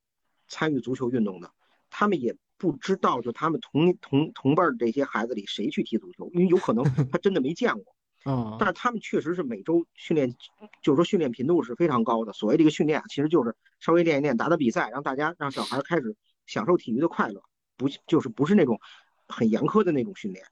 [0.51, 1.49] 参与足球运动的，
[1.89, 7.95] 他们也不知道，就他们同同同辈的这些孩子里谁去踢足球，因为有可能 他真的没见过。
[8.31, 10.35] 啊，但是他们确实是每周训练，
[10.83, 12.33] 就是说训练频度是非常高的。
[12.33, 17.41] 所谓这个训练啊，其实就是稍微练一练，打打比赛，让大家让小孩开始享受体育的快乐，
[17.77, 18.79] 不就是不是那种
[19.27, 20.45] 很严苛的那种训练。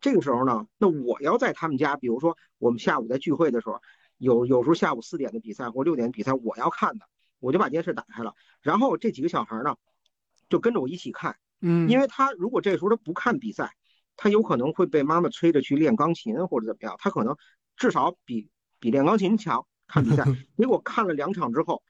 [0.00, 3.80] 这个时候呢，那我要在他们家，比如说我们下午在聚会的时候，
[4.18, 7.06] 有有时候下午四点的比赛或六点的比赛，我要看的。
[7.38, 9.76] 我就把电视打开了，然后这几个小孩呢，
[10.48, 13.76] 就跟着我一起看，嗯，因为他如果这时候他不看比赛，
[14.16, 17.36] 他有可能会被妈妈催着去练钢琴或者怎么样，他可能
[17.76, 19.66] 至少比比练钢琴强。
[19.88, 20.24] 看比赛，
[20.58, 21.80] 结果看了两场之后，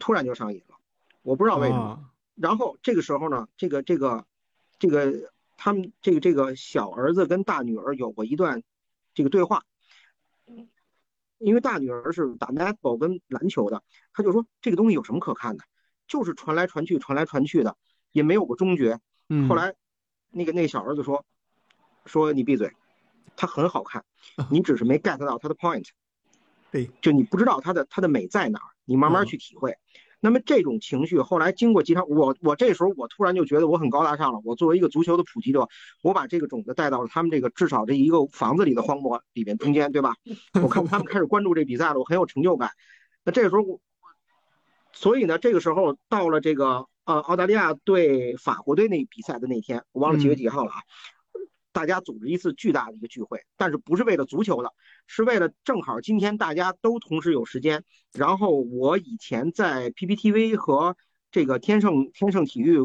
[0.00, 0.76] 突然就上瘾了，
[1.22, 2.10] 我不知道为什么。
[2.34, 4.26] 然后这个时候呢，这个这个
[4.80, 8.64] 这个他们这个这个小儿子跟大女儿有过一段
[9.14, 9.62] 这个对话。
[11.40, 15.64] 因为大女儿是打 netball 跟篮球的，他就说这个东西有什么可看的，
[16.06, 17.76] 就是传来传去，传来传去的，
[18.12, 19.00] 也没有个终结。
[19.28, 19.48] 嗯。
[19.48, 19.74] 后来，
[20.30, 21.24] 那个那个小儿子说，
[22.04, 22.70] 说你闭嘴，
[23.36, 24.04] 他很好看，
[24.50, 25.88] 你只是没 get 到他的 point。
[26.70, 29.76] 对，就你不知道他的他的美在哪儿，你慢慢去体会。
[30.20, 34.40] 那么这种情绪后来经过几场，我我这时候我突然就觉得我很高大上了。
[34.44, 35.68] 我作为一个足球的普及者，
[36.02, 40.14] 我把这个种子带到了他们这个至少这一个房子里的荒漠里边中间，对吧？
[40.62, 42.70] 我看他们开始关注这比赛了，我很有成就感。
[43.24, 43.80] 那这个时候我，
[44.92, 50.76] 所以呢，这个时候到了这个呃澳大利亚对法国队那比赛的那天，我忘了几月几号了啊。
[51.72, 54.72] 大家组织一次巨大的一个聚会，但是不是为了足球的，
[55.06, 57.84] 是为了正好今天大家都同时有时间。
[58.12, 60.96] 然后我以前在 PPTV 和
[61.30, 62.80] 这个天盛天盛体育，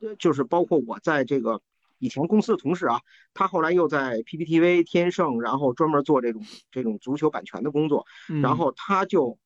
[0.00, 1.60] 呃，就是包括我在这个
[1.98, 3.00] 以前公司的同事啊，
[3.34, 9.38] 他后来又在 PPTV 天盛，然后专门做这种这种足球版权的工作，嗯然后他就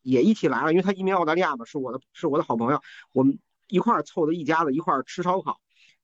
[0.00, 2.80] 也一起来了，因为他移民澳大利亚嘛，是我的是我的好朋友，
[3.12, 5.60] 我们一块儿凑的一家子一块儿吃烧烤，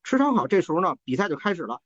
[0.07, 1.81] 吃烧烤这时候呢，比赛就开始了，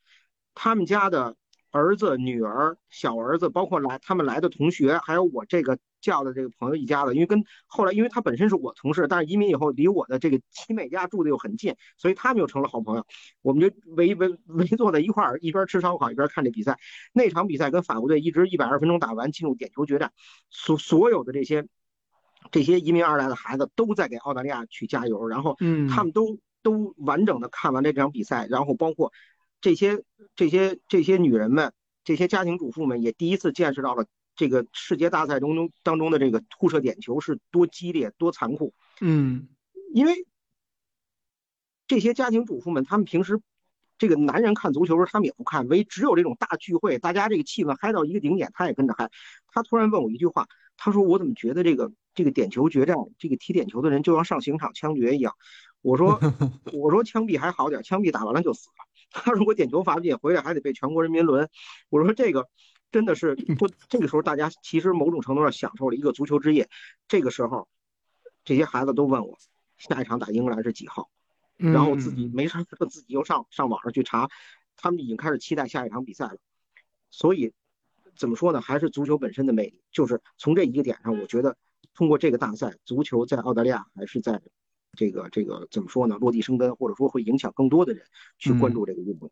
[0.54, 1.36] 他们家的
[1.72, 13.04] 儿子、女儿、小儿子，包括来他们来的同学，还有我这个叫的这个朋友一家子，因为跟后来因为他本身是我同事，但是移民以后离我的这个亲妹家住的又很近，所以他们又成了好朋友，
[13.42, 16.78] 我们就围围围坐在一块儿，一边吃烧烤一边看这比赛。
[17.14, 20.14] 那场比赛跟法国队一直一百二十分钟打完，进入点球决战，
[20.52, 21.66] 所所有的这些
[22.52, 25.88] 这些移民而来的孩子都在给澳大利亚去加油，然后嗯。
[25.88, 29.12] 他们都都完整的看完这场比赛，然后包括
[29.62, 30.04] 这些
[30.36, 38.74] 这些这些女人们，这些家庭主妇们也第一次见识到了这个世界大赛中中当中的这个互射点球是多激烈、多残酷。
[39.00, 39.48] 嗯
[39.94, 40.26] 因为
[41.88, 43.42] 这些家庭主妇们，他们平时
[43.98, 49.12] 这个男人看足球时，他们也不看，唯只有这种大聚会，大家这个气氛嗨到一个顶点，他也跟着嗨。
[49.48, 50.48] 他突然问我一句话，
[50.78, 55.36] 他说：“我怎么觉得这个这个点球决战，这个踢点球的人就像上刑场枪决一样？”
[55.82, 56.20] 我说：
[56.74, 58.86] “我说枪毙还好点，枪毙打完了就死了。
[59.12, 61.50] 他如果点球罚进，回来还得被全国人民轮。”
[61.90, 62.48] 我说：“这个。”
[62.92, 66.68] 真的是不，这个时候大家其实某种程度上享受了一个足球之夜。
[67.08, 67.70] 这个时候，
[68.44, 69.38] 这些孩子都问我，
[69.78, 71.10] 下一场打英格兰是几号？
[71.58, 74.28] 嗯，然后自己没事儿自己又上上网上去查，
[74.76, 76.36] 他们已经开始期待下一场比赛了。
[77.12, 77.54] 所以
[78.18, 78.60] 怎么说呢？
[78.60, 81.56] 还是足球本身的魅力，就是从这一个点上，我觉得
[81.94, 84.42] 通过这个大赛，足球在澳大利亚还是在
[84.98, 86.18] 这个这个怎么说呢？
[86.20, 88.04] 落地生根，或者说会影响更多的人
[88.38, 89.32] 去关注这个运动。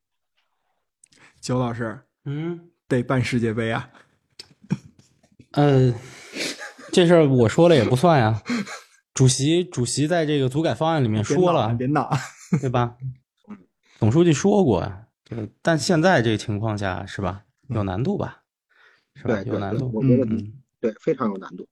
[1.42, 3.90] 九老师嗯，得办世界杯啊！
[5.52, 5.94] 呃，
[6.92, 8.42] 这事儿我说了也不算呀。
[9.14, 12.10] 主席主席在这个组改方案里面说了，闹别闹，
[12.62, 12.96] 对吧？
[14.00, 14.90] 总书记说过，
[15.26, 18.44] 这个但现在这个情况下是吧，有难度吧？
[19.16, 19.42] 是吧？
[19.44, 19.92] 有难度。
[19.94, 21.68] 我觉得嗯，对非常有难度。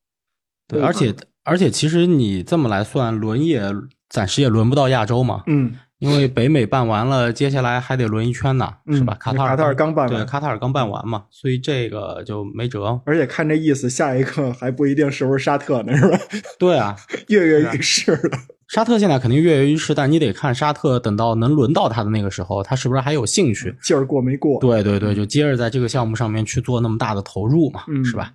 [0.68, 3.62] 对，而且而且其实你这么来算，轮也
[4.10, 9.16] 暂时也轮不到亚洲嘛，嗯因为北美办完了，接下来还得轮一圈呢，是吧？
[9.16, 13.02] 嗯卡塔尔卡塔尔刚办对，完卡塔尔刚办完嘛，所以这个就没辙。
[13.04, 16.20] 而且看这意思，下一个还不一定是不是沙特呢，是吧？
[16.60, 16.96] 对啊，
[17.30, 18.38] 跃跃欲试了。
[18.68, 23.76] 沙特现在肯定跃跃欲试，但你得看沙特等到能轮到他的那个时候，他是不是还有兴趣？
[23.82, 24.60] 劲儿过没过？
[24.62, 28.32] 对对对，就接着在这个项目上面去做那么大的投入嘛，嗯是吧？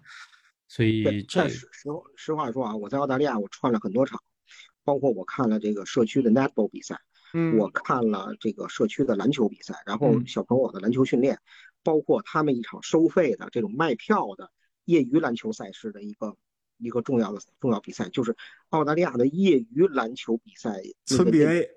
[0.67, 1.51] 所以，这但
[1.83, 4.23] 实实实话说啊，我在澳大利亚我串了很多场，
[4.85, 7.01] 包括我看了这个社区的 netball 比赛，
[7.35, 11.39] 嗯，我看了这个社区的篮球比赛，然后嗯小朋友的篮球训练，
[11.83, 14.51] 包括他们一场收费的这种卖票的
[14.85, 16.37] 业余篮球赛事的一个
[16.79, 18.37] 一个重要的重要比赛，就是
[18.71, 20.81] 澳大利亚的业余篮球比赛。
[21.09, 21.69] 那村 BA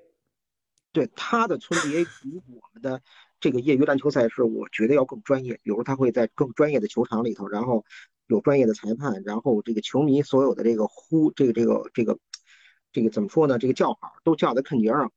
[0.91, 3.01] 对他的村 BA 比我们的
[3.39, 5.59] 这个业余篮球赛事，我觉得要更专业。
[5.61, 7.85] 比如他会在更专业的球场里头，然后
[8.27, 12.17] 有专业的裁判，然后这个球迷所有的这个呼这个这个这个
[12.91, 13.59] 这个怎么说呢？
[13.59, 15.11] 这个叫好都叫在肯节上，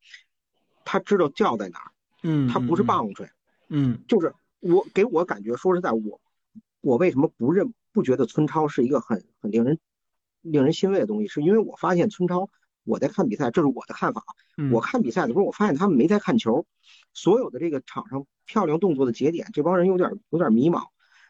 [0.84, 1.90] 他知道叫在哪儿，
[2.22, 3.30] 嗯，他不是棒槌，
[3.68, 6.20] 嗯就是我给我感觉，说实在，我
[6.80, 9.78] 我为什么不认不觉得村超是一个很很令人
[10.42, 12.50] 令人欣慰的东西，是因为我发现村超，
[12.84, 14.22] 我在看比赛，这是我的看法
[14.72, 16.66] 我看比赛的时候，我发现他们没在看球，
[17.14, 20.84] 所有的这个场上漂亮动作的节点，这帮人有点有点迷茫。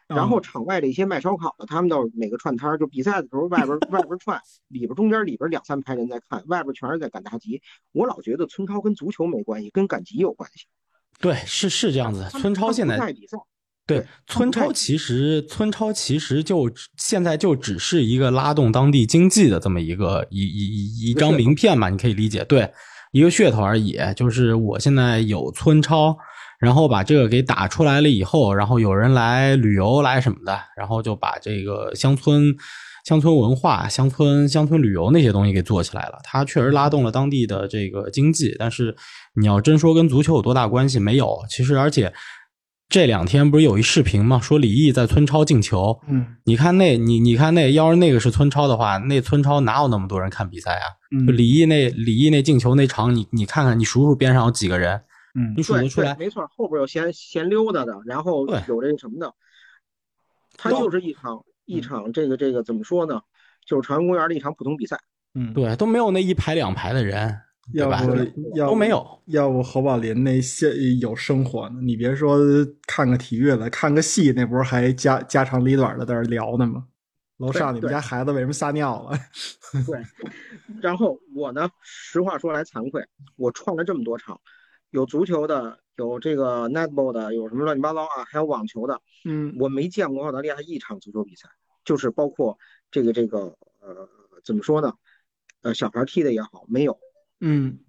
[0.09, 7.61] 然后哦场外的一些卖烧烤的，他们到每个串摊儿，就比赛的时候，外边外边串，里边中间里边两三排人在看，外边全是在赶大集。
[7.91, 10.65] 我老觉得村超跟足球没关系，跟赶集有关系。
[11.19, 12.27] 对是是这样子。
[12.31, 13.37] 村超现在比赛，
[13.85, 22.71] 对对村超其实村超其实就只现在就只是一个拉动当地经济的这么一个一一一一张名片嘛，你可以理解，对，
[23.11, 23.99] 一个噱头而已。
[24.15, 26.17] 就是我现在有村超，
[26.59, 32.55] 然后把这个给打出来了以后，然后有人来旅游来什么的，然后就把这个乡村。
[33.05, 38.53] 乡村文化、乡村乡村旅游那些东西给做起来了，它确实拉动了当地的这个经济。
[38.59, 38.95] 但是
[39.35, 41.39] 你要真说跟足球有多大关系，没有。
[41.49, 42.13] 其实而且
[42.89, 44.39] 这两天不是有一视频吗？
[44.39, 45.99] 说李毅在村超进球。
[46.07, 50.85] 嗯你看那，你你看那，要是那个是村超的话，那村超哪有那么多人看比赛啊？
[51.09, 55.01] 就嗯李毅那李毅那进球那场，你你看看，你数数边上有几个人，
[55.35, 56.15] 嗯你数对得出来，？
[56.17, 59.33] 没错，后边有闲闲溜达的，然后有这个什么的，
[60.57, 63.21] 它就是一场一场这个这个怎么说呢？
[63.65, 64.97] 就是朝阳公园的一场普通比赛。
[65.35, 67.39] 嗯，对，都没有那一排两排的人，
[67.71, 68.01] 对吧？
[68.01, 68.15] 要不
[68.55, 69.21] 要都没有。
[69.27, 71.79] 要不侯宝林那些有生活呢？
[71.83, 72.39] 你别说
[72.87, 76.87] 看个体育了，看个戏，那不是还家家长里短的在那聊呢吗？
[77.37, 79.17] 楼上你们家孩子为什么撒尿了？
[79.85, 80.03] 对，
[80.81, 83.01] 然后我呢，实话说来惭愧，
[83.37, 84.37] 我创了这么多场，
[84.91, 91.49] 有足球的，有这个 netball 的，有什么乱七八糟啊，还有网球的，嗯我没见过澳大利亚一场足球比赛，
[91.85, 92.57] 就是包括
[92.91, 94.09] 这个这个呃，
[94.43, 94.93] 怎么说呢？
[95.61, 96.97] 呃，小孩踢的也好，没有，
[97.41, 97.79] 嗯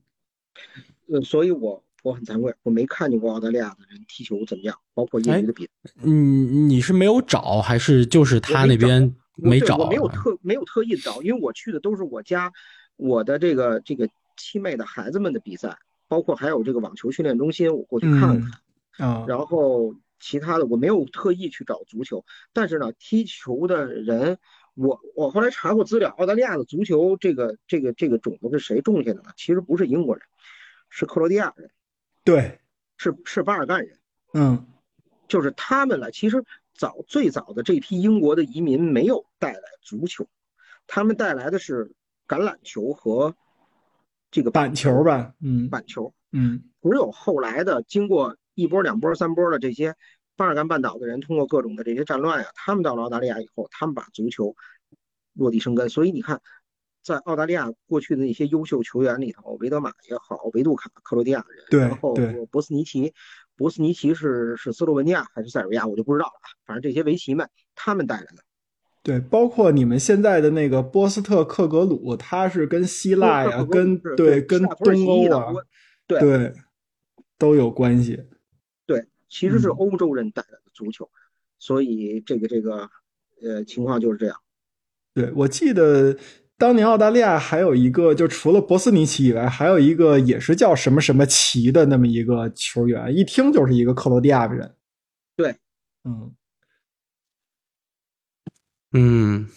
[1.06, 5.92] 呃，所以我我很惭愧，我没看见过澳大利亚的人踢球怎么样，包括业余的比赛。
[6.02, 9.76] 嗯，你是没有找，还是就是他那边我没找？
[9.76, 12.52] 我没有特没有特意找，因为我去的都是我家
[12.96, 15.78] 我的这个这个七妹的孩子们的比赛，
[16.10, 18.50] 包括还有这个网球训练中心，我过去看看。
[18.98, 24.38] 啊，然后其他的我没有特意去找足球，但是呢，踢球的人，
[24.74, 29.30] 我我后来查过资料，澳大利亚的足球这个这个这个种子是谁种下的呢？
[29.36, 30.26] 其实不是英国人，
[30.90, 31.70] 是克罗地亚人，
[32.24, 32.60] 对，
[32.96, 33.98] 是是巴尔干人，
[34.34, 34.66] 嗯
[35.28, 36.10] 就是他们来。
[36.10, 36.44] 其实
[36.74, 40.26] 早最早的这批英国的移民没有带来足球，
[40.88, 41.92] 他们带来的是
[42.26, 43.36] 橄榄球和
[44.30, 46.12] 这个板球吧，嗯板球。
[46.32, 49.94] 嗯只有后来的经过一波、两波、三波的这些
[50.36, 54.54] 巴尔干半岛的人，通过各种的这些战乱呀，他们到了澳大利亚以后，他们把足球
[55.34, 55.88] 落地生根。
[55.88, 56.40] 所以你看，
[57.02, 62.14] 在澳大利亚过去的那些优秀球员里头，维德玛也好，维杜卡克罗地亚人，对然后
[62.50, 63.12] 博斯尼奇，
[63.56, 66.48] 博斯尼奇是是斯洛文尼亚还是塞尔维亚，我就不知道了啊。
[66.64, 68.44] 反正这些维奇们，他们带来的。
[69.02, 75.52] 对，包括你们现在的那个波斯特克格鲁，他是跟希腊呀，跟对跟东欧啊，
[76.06, 76.52] 对对
[77.38, 78.22] 都有关系。
[78.86, 81.08] 对，其实是嗯欧洲人带来的足球，
[81.58, 82.90] 所以这个这个
[83.42, 84.36] 呃情况就是这样。
[85.14, 86.14] 对，我记得
[86.58, 94.74] 当年澳大利亚还有一个，就除了博斯尼奇以外，还有一个也是叫什么什么奇的那么一个球员，一听就是一个克罗地亚人。
[95.34, 95.56] 对，
[96.04, 96.30] 嗯，
[98.92, 99.48] 嗯，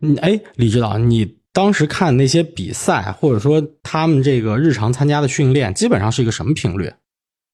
[0.00, 6.92] 嗯，哎，李指导，你当时看那些比赛，或者说他们这个日常参加的训练，基本上是一个什么频率？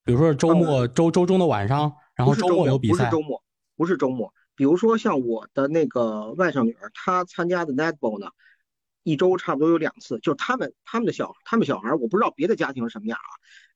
[0.05, 3.43] 比如说周末、周周中的晚上，然后周末有比赛不是周末，
[3.77, 4.35] 不是周末。
[4.57, 8.27] 比如说像我的那个外甥女儿，她参加的 netball 呢，
[9.05, 10.19] 一周差不多有两次。
[10.21, 13.31] 就是他们他们的小他们小孩，我不知道别的家庭是什么样啊。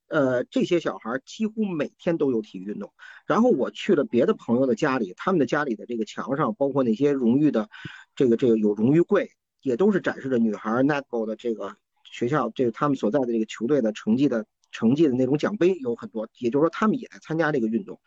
[0.08, 2.92] 呃，这些小孩几乎每天都有体育运动。
[3.26, 7.68] 然后我去了别的朋友的家里，他们的家里的这个墙上，包括那些荣誉的，
[8.14, 9.30] 这个这个有荣誉柜，
[9.62, 18.00] 也都是展示着女孩 netball 的这个学校，这个他们所在的这个球队的成绩的成绩的那种奖杯有很多，也就是说他们也在参加这个运动。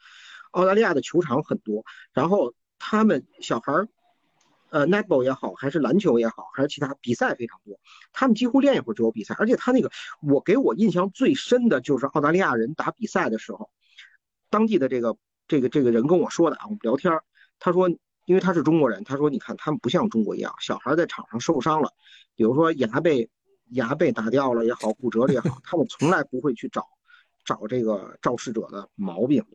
[0.51, 1.83] 澳大利亚的球场很多，
[2.13, 3.87] 然后他们小孩儿，
[4.69, 7.79] 呃，netball 也好，还是篮球也好，还是其他比赛非常多，
[8.11, 13.69] 他们几乎练一会儿就有比赛，而且他那个我给我印象最深的就是澳大利亚人打比赛的时候，
[14.49, 17.23] 当地的这个这个这个人跟我说的啊，我们聊天儿，
[17.59, 17.89] 他说
[18.25, 21.91] 因为他是中国人，他说你看他们不像中国一样，小孩在场上受伤了，
[22.35, 23.29] 比如说牙被
[23.69, 26.85] 牙被打掉了也好，骨折了也好，他们从来不会去找
[27.45, 29.45] 找这个肇事者的毛病。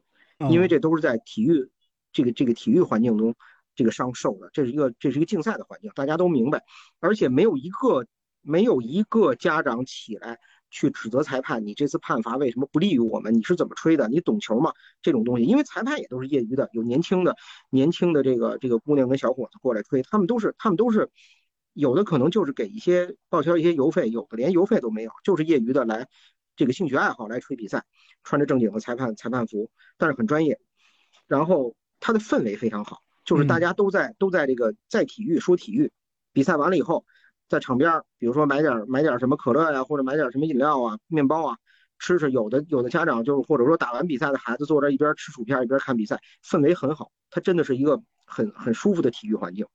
[0.51, 1.71] 因为这都是在体育
[2.13, 3.33] 这个这个体育环境中
[3.75, 6.63] 这个伤受的，这是一个这是一个竞赛的环境，大家都明白，
[7.01, 8.07] 而且没有一个
[8.41, 10.39] 没有一个家长起来
[10.71, 13.35] 去指责裁判，你这次判罚为什么不利于我们？
[13.35, 14.09] 你是怎么吹的？
[14.09, 14.73] 你懂球吗？
[15.03, 17.37] 这种东西，因为裁判也都是业余的，有年轻的
[17.71, 21.11] 年轻的这个这个姑娘跟小伙子过来吹，他们都是他们都是
[21.73, 26.09] 有的可能就是给一些报销一些油费，有的连油费都没有，就是业余的来
[26.57, 27.85] 这个兴趣爱好来吹比赛。
[28.25, 30.61] 穿着正经的裁判裁判服，但是很专业。
[31.27, 35.91] 然后他的氛围非常好，就是大家都在、都在这个在体育说体育。
[36.33, 37.05] 比赛完了以后，
[37.49, 41.57] 在场边比如说买点买点什么可乐呀，或者买点什么饮料啊、面包啊，
[41.99, 42.31] 吃吃。
[42.31, 47.11] 有的有的家长就是或者说打完比赛的孩子坐这一边吃薯片一边看比赛，氛围很好。
[47.31, 49.67] 它真的是一个很很舒服的体育环境。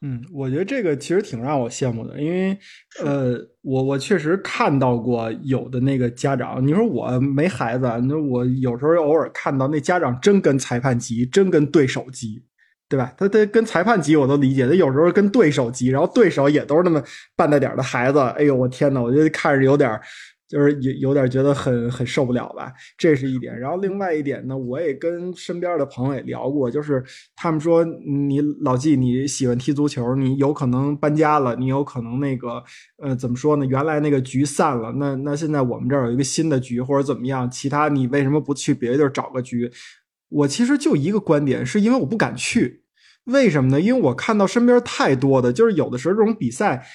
[0.00, 2.58] 嗯，我觉得这个其实挺让我羡慕的，因为
[3.02, 12.44] 呃，我我确实看到过有的那个家长，你说我没孩子，那我有时候偶尔看到那家长真跟裁判急，真跟对手急，
[12.88, 13.12] 对吧？
[13.16, 17.02] 他他跟裁判急我都理解，他有时候跟对手急，然后对手也都是那么
[17.36, 20.00] 半大点的孩子，哎呦我天呐，我觉得看着有点。
[20.46, 23.58] 就是有有点觉得很很受不了吧，这是一点。
[23.58, 27.02] 然后另外一点呢，我也跟身边的朋友也聊过，就是
[27.34, 32.62] 他们说你老纪你喜欢踢足球，你有可能搬家了，你有可能那个
[33.02, 33.64] 呃怎么说呢？
[33.64, 37.50] 原来那个局散了，那那现在我们这儿有一个新的局或者怎么样？
[37.50, 39.68] 其他你为什么不去别的地儿找个局？
[40.34, 42.84] 我其实就一个观点，是因为我不敢去。
[43.24, 43.80] 为什么呢？
[43.80, 46.86] 因为我看到身边太多的，就是有的时候这种比赛，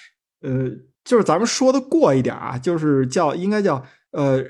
[0.42, 0.70] 呃。
[1.06, 4.44] 就是咱们说的过一点啊，就是叫应该叫呃，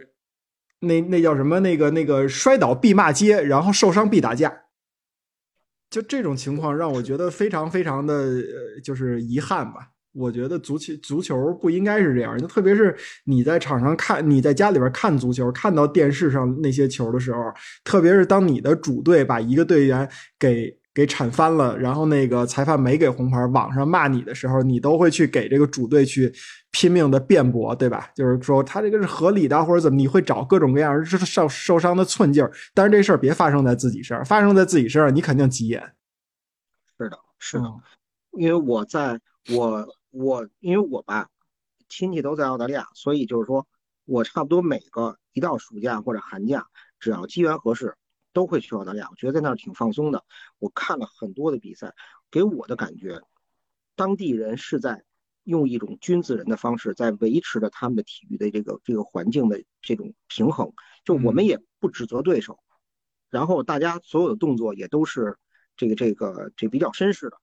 [0.80, 1.62] 那那叫什么？
[1.62, 4.64] 那个那个摔倒必骂街，然后受伤必打架。
[5.90, 9.92] 就这种情况让我觉得非常非常的呃，就是遗憾吧。
[10.14, 12.96] 我觉得足球足球不应该是这样，就特别是
[13.26, 17.40] 你在场上看，你在家里边看足球，看到电视上那些球的时候，
[17.84, 26.34] 特别是当你的主队把一个队员给给铲翻了，然后那个裁判没给红牌，网上骂你的时候，你都会去给这个主队去
[26.72, 28.10] 拼命的辩驳，对吧？
[28.16, 32.52] 就是说他这个是合理的，或者怎么，你会找各种各样受受伤的寸劲儿。
[32.74, 35.80] 但是这事儿别发生在自己身上，发生在自己身上，你肯定急眼。
[36.98, 37.72] 是的，是的，
[38.32, 39.20] 因为我在
[39.54, 39.88] 我。
[40.12, 41.30] 我因为我吧，
[41.88, 43.68] 亲戚都在澳大利亚，所以就是说
[44.06, 46.68] 我差不多每个一到暑假或者寒假，
[47.00, 47.96] 只要机缘合适，
[48.34, 49.08] 都会去澳大利亚。
[49.10, 50.24] 我觉得在那儿挺放松的。
[50.58, 51.94] 我看了很多的比赛，
[52.32, 53.22] 给我的感觉，
[53.96, 55.04] 当地人是在
[55.44, 60.74] 用一种君子人的方式，在维持着他们的体育的这个这个环境的这种平衡。
[61.06, 62.60] 就我们也不指责对手，
[63.30, 65.38] 然后大家所有的动作也都是
[65.78, 67.38] 这个这个这比较绅士的。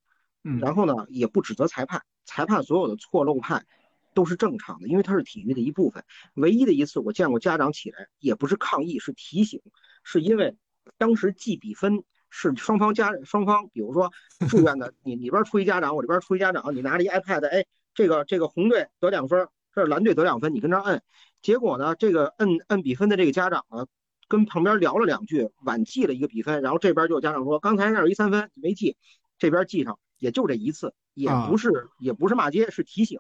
[0.45, 2.03] 嗯，然后呢，也不指责裁判。
[2.27, 3.67] 裁判所有的错漏判
[4.13, 6.05] 都是正常的，因为它是体育的一部分。
[6.35, 9.63] 唯一的一次我见过家长起来，也不是抗议，是提醒，
[10.03, 10.57] 是因为
[10.99, 14.11] 当时记比分是双方家双方，比如说
[14.49, 17.65] 住院的， 你里边出一家长，我这边出一家长，你拿着一 iPad，哎，
[17.95, 21.03] 这个这个红队得两分，这是蓝队得两分，你跟这摁。
[21.43, 23.87] 结果呢，这个摁摁比分的这个家长呢，
[24.29, 28.97] 跟旁边聊了两句，晚记了一个比分，然后这边就有家长说，刚才那有一三分没记，
[29.39, 30.95] 这边记上，也就这一次。
[31.17, 33.19] 也不是，也不是骂街，是提醒，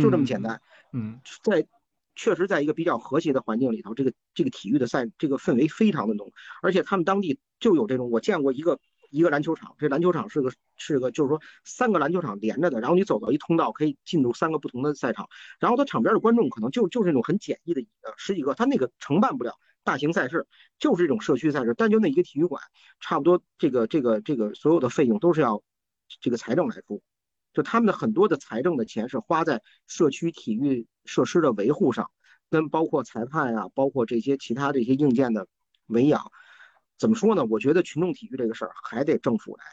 [0.00, 0.60] 就这么简单。
[0.94, 1.66] 嗯，在
[2.16, 6.32] 确实在一个比较和谐的环境里头，这个这个体育的赛，这个氛围非常的浓。
[6.62, 15.28] 而且他们当地就有这种，我见过一个一个篮球场，这篮球场是个是个，就是说三个篮球场连着的，然后你走到一通道可以进入三个不同的赛场，
[15.60, 19.52] 然后他场边的观众可能就就是那种很简易的呃十几个，他那个承办不了
[19.84, 20.46] 大型赛事，
[20.78, 22.62] 就是这种社区赛事，但就那一个体育馆，
[23.00, 25.62] 差不多这个这个这个所有的费用都是要
[26.20, 27.02] 这个财政来出。
[27.58, 32.08] 就他们的很多的财政的钱是花在社区体育设施的维护上，
[32.50, 35.48] 跟包括裁判啊，包括这些其他这些硬件的
[35.88, 36.30] 维养。
[36.98, 37.44] 怎么说呢？
[37.46, 39.64] 我觉得群众体育这个事儿还得政府来，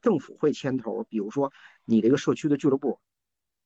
[0.00, 1.04] 政府会牵头。
[1.04, 1.52] 比如说
[1.84, 2.98] 你这个社区的俱乐部，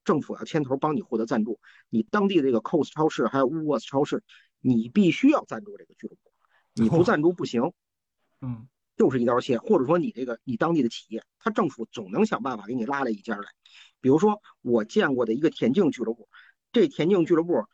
[0.03, 1.61] 政府要牵头帮你获得赞助。
[1.89, 4.25] 你当地的这个 COS 超市还有 Woolworths 超市，
[4.59, 6.33] 你必须要赞助这个俱乐部，
[6.75, 7.71] 你不赞助不行。
[8.41, 8.67] 嗯。
[8.97, 13.47] 就是一刀切，或者说你这个你当地的企业，他政府总能想办法给你拉来一家来。
[14.01, 16.29] 比如说我见过的一个田径俱乐部，
[16.73, 17.65] 这田径俱乐部，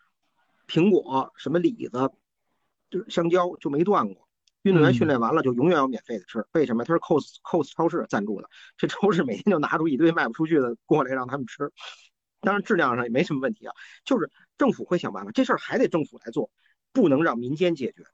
[0.67, 2.11] 苹果、什么李子、
[2.91, 4.29] 就香蕉就没断过。
[4.63, 6.85] 运动员训练完了就永远要免费的吃，为什么？
[6.85, 11.73] 他是 COS COS 超市赞助的，这超市每天就拿出一堆卖不出去的过来让他们吃。
[12.41, 16.51] 当然质量上也没什么问题啊，就是政府会想办法，这事儿还得政府来做，
[16.93, 18.05] 不能让民间解决。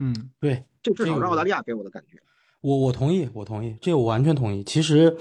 [0.00, 2.20] 嗯，对，这至少是澳大利亚给我的感觉。
[2.60, 4.64] 我我同意，我同意，这个我完全同意。
[4.64, 5.16] 其实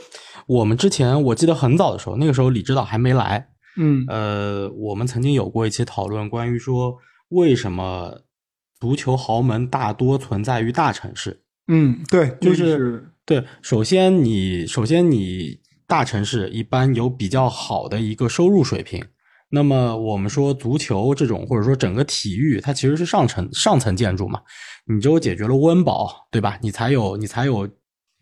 [0.48, 6.98] 我们之前我记得很早的时候，那个时候李指导还没来，嗯，呃，我们曾经有过一期讨论，关于说
[7.30, 8.22] 为什么
[8.80, 11.44] 足球豪门大多存在于大城市。
[11.68, 13.44] 嗯，对，就是对。
[13.62, 19.04] 首先，你首先你大城市一般有比较好的一个收入水平。
[19.56, 24.41] 那么我们说足球这种，或者说整个体育，它其实是上层上层建筑嘛。
[24.86, 26.60] 你只有解决了温饱，对吧？
[26.62, 27.66] 你才有你才有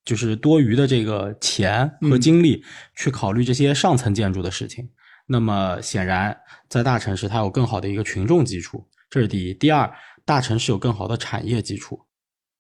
[0.06, 2.64] 就是多余的这个钱和精力
[2.96, 4.88] 去考虑这些上层建筑的事情。
[5.26, 6.38] 那么显然，
[6.70, 9.56] 在大城市它有更好的一个群众基础，这是第一。
[9.56, 9.92] 第二，
[10.24, 12.00] 大城市有更好的产业基础。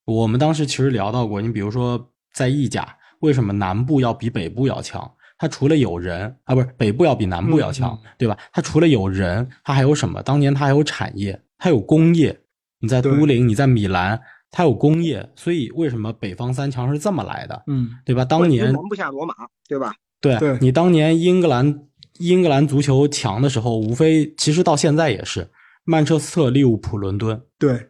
[0.05, 4.99] 我们当时其实聊到过，你比如说在意甲，为什么南部要比北部要强？
[5.38, 8.38] 它除了有人啊，不是北部要比南部要强，对吧？
[8.51, 10.21] 它除了有人，它还有什么？
[10.23, 12.39] 当年它还有产业，它有工业。
[12.79, 14.19] 你在都灵，你在米兰，
[14.51, 17.63] 它有工业，所以为什么北方三强是这么来的？
[17.67, 18.25] 嗯，对吧？
[18.25, 19.34] 当年容不下罗马，
[19.69, 19.93] 对吧？
[20.19, 21.79] 对，你当年英格兰
[22.19, 25.49] 英格兰足球强的时候，无非其实到现在也是
[25.86, 27.89] 曼彻斯特、利物浦、伦敦，对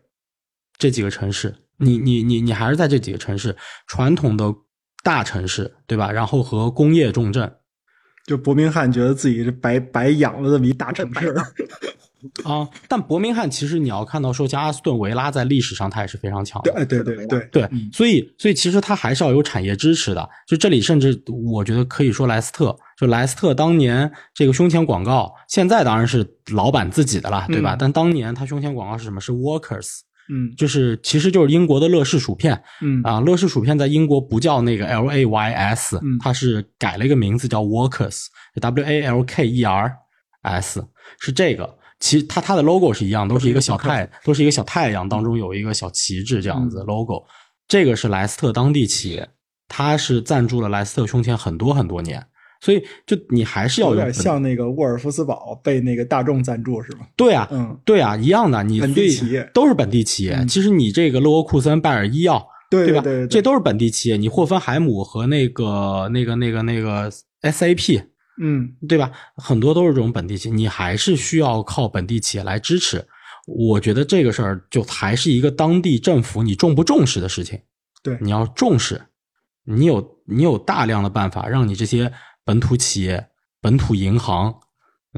[0.77, 3.55] 这几个城市，你你你你还是在这几个城市
[3.87, 4.53] 传统的。
[5.03, 6.11] 大城市对吧？
[6.11, 7.53] 然后和工业重镇，
[8.25, 11.35] 就伯明翰觉得自己是白白养了这么一大城市
[12.45, 12.65] 啊。
[12.87, 16.71] 但伯明翰其实你要看到说，像阿斯顿维拉在历史上它也是非常强的。
[16.71, 20.29] 对对对对对，所以所以其实它还是要有产业支持的。
[20.47, 27.75] 就这里甚至我觉得可以说莱斯特，就莱斯特当年这个胸前广告，现在当然是老板自己的了，对吧？
[27.77, 29.19] 但当年他胸前广告是什么？
[29.19, 29.99] 是 Workers。
[30.29, 33.01] 嗯，就是其实就是英国的乐事薯片，嗯。
[33.03, 39.91] 啊，乐事薯片在英国不叫那个 L A Y S，嗯，它是改了一个名字叫 Workers，W A L K E R
[40.41, 40.85] S，
[41.19, 47.25] 是这个，其它它的 logo 是一样，都是一个小太，都是一个小太阳当中有一个小旗帜这样子 logo，
[47.67, 49.29] 这个是莱斯特当地企业。
[49.69, 52.23] 它是赞助了莱斯特胸前很多很多年，
[52.63, 57.05] 所以就你还是要有点像那个沃尔夫斯堡被那个大众赞助是吗？
[57.17, 60.35] 对啊，嗯，对啊，一样的，你本地企业都是本地企业。
[60.35, 62.45] 嗯其实你这个勒沃库森、拜耳医药，吧？
[62.69, 64.15] 对对对，这都是本地企业。
[64.15, 67.11] 你霍芬海姆和那个、那个、那个、那个
[67.41, 68.01] SAP，
[68.41, 69.11] 嗯对吧？
[69.35, 73.05] 很多都是这种本地企业，你还是需要靠本地企业来支持。
[73.45, 77.59] 我觉得这个事儿就还是一个当地政府你重不重视的事情。
[78.01, 79.01] 对你要重视，
[79.65, 82.11] 你有你有大量的办法让你这些
[82.43, 83.29] 本土企业、
[83.61, 84.59] 本土银行，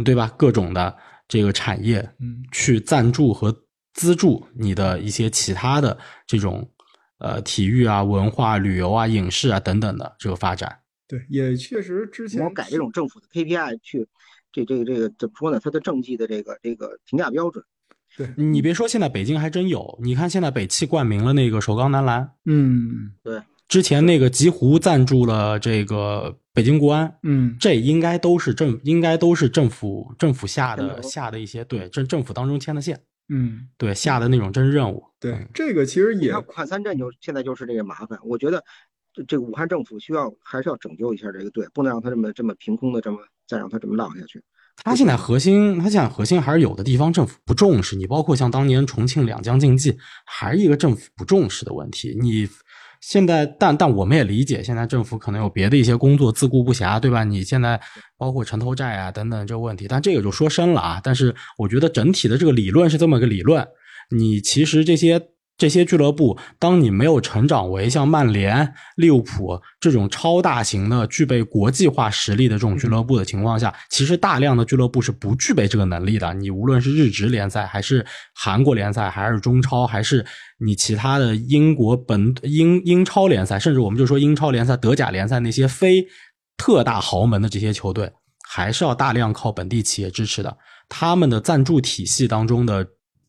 [0.04, 0.32] 对吧？
[0.38, 0.96] 各种的
[1.28, 3.64] 这个产业嗯去赞助和
[3.94, 5.98] 资助你的一些其他的
[6.28, 6.70] 这种
[7.18, 10.80] 呃体育啊、文化、旅游啊、影视啊等等的这个发展。
[11.08, 14.08] 对，也确实之前我改这种政府的 KPI 去，
[14.52, 15.60] 这这个这个怎么说呢？
[15.64, 17.64] 它的政绩的这个这个评价标准。
[18.18, 20.00] 对，你别说，现在北京还真有。
[20.02, 23.12] 你看，现在北汽冠名了那个首钢男篮，嗯
[23.68, 33.00] 之前那个极狐赞助了这个北京国安，嗯这应该都是政，应该都是政府政府下的下的一些对政政府当中牵的线，
[33.30, 35.04] 嗯，对下的那种真任务。
[35.20, 38.64] 对嗯，这个其实也你看武汉三镇就现在就是这个麻烦，我觉得
[39.14, 44.42] 这这个武汉政府需要还是要拯救一下这个队，不能让他这么这么凭空的这么再让他这么浪下去。
[44.84, 52.18] 他现在核心，他现在核心还是有的地方政府不重视你，包括像当年重庆两江竞技，还是一个政府不重视的问题。
[52.20, 52.46] 你
[53.02, 57.24] 现在，但但我们也理解，现在政府可能有别的一些工作自顾不暇，对吧？
[57.24, 57.80] 你现在
[58.18, 61.02] 包括城投债啊等等这个问题，但这个就说深了啊。
[61.04, 63.68] 但是我觉得整体的这个理论是这么个理论，
[64.10, 65.22] 你其实这些。
[65.58, 76.34] 这些俱乐部，当你没有成长为像曼联、利物浦这种超大型的、具备国际化实力的这种俱乐部的情况下，其实大量的俱乐部是不具备这个能力的。
[76.34, 80.26] 你无论是日职联赛，还是韩国联赛，还是中超，还是
[80.60, 86.06] 你其他的英国本英英超联赛，甚至我们就说英超联赛、德甲联赛那些非
[86.58, 88.12] 特大豪门的这些球队，
[88.50, 90.58] 还是要大量靠本地企业支持的。
[90.90, 92.86] 他们的赞助体系当中的，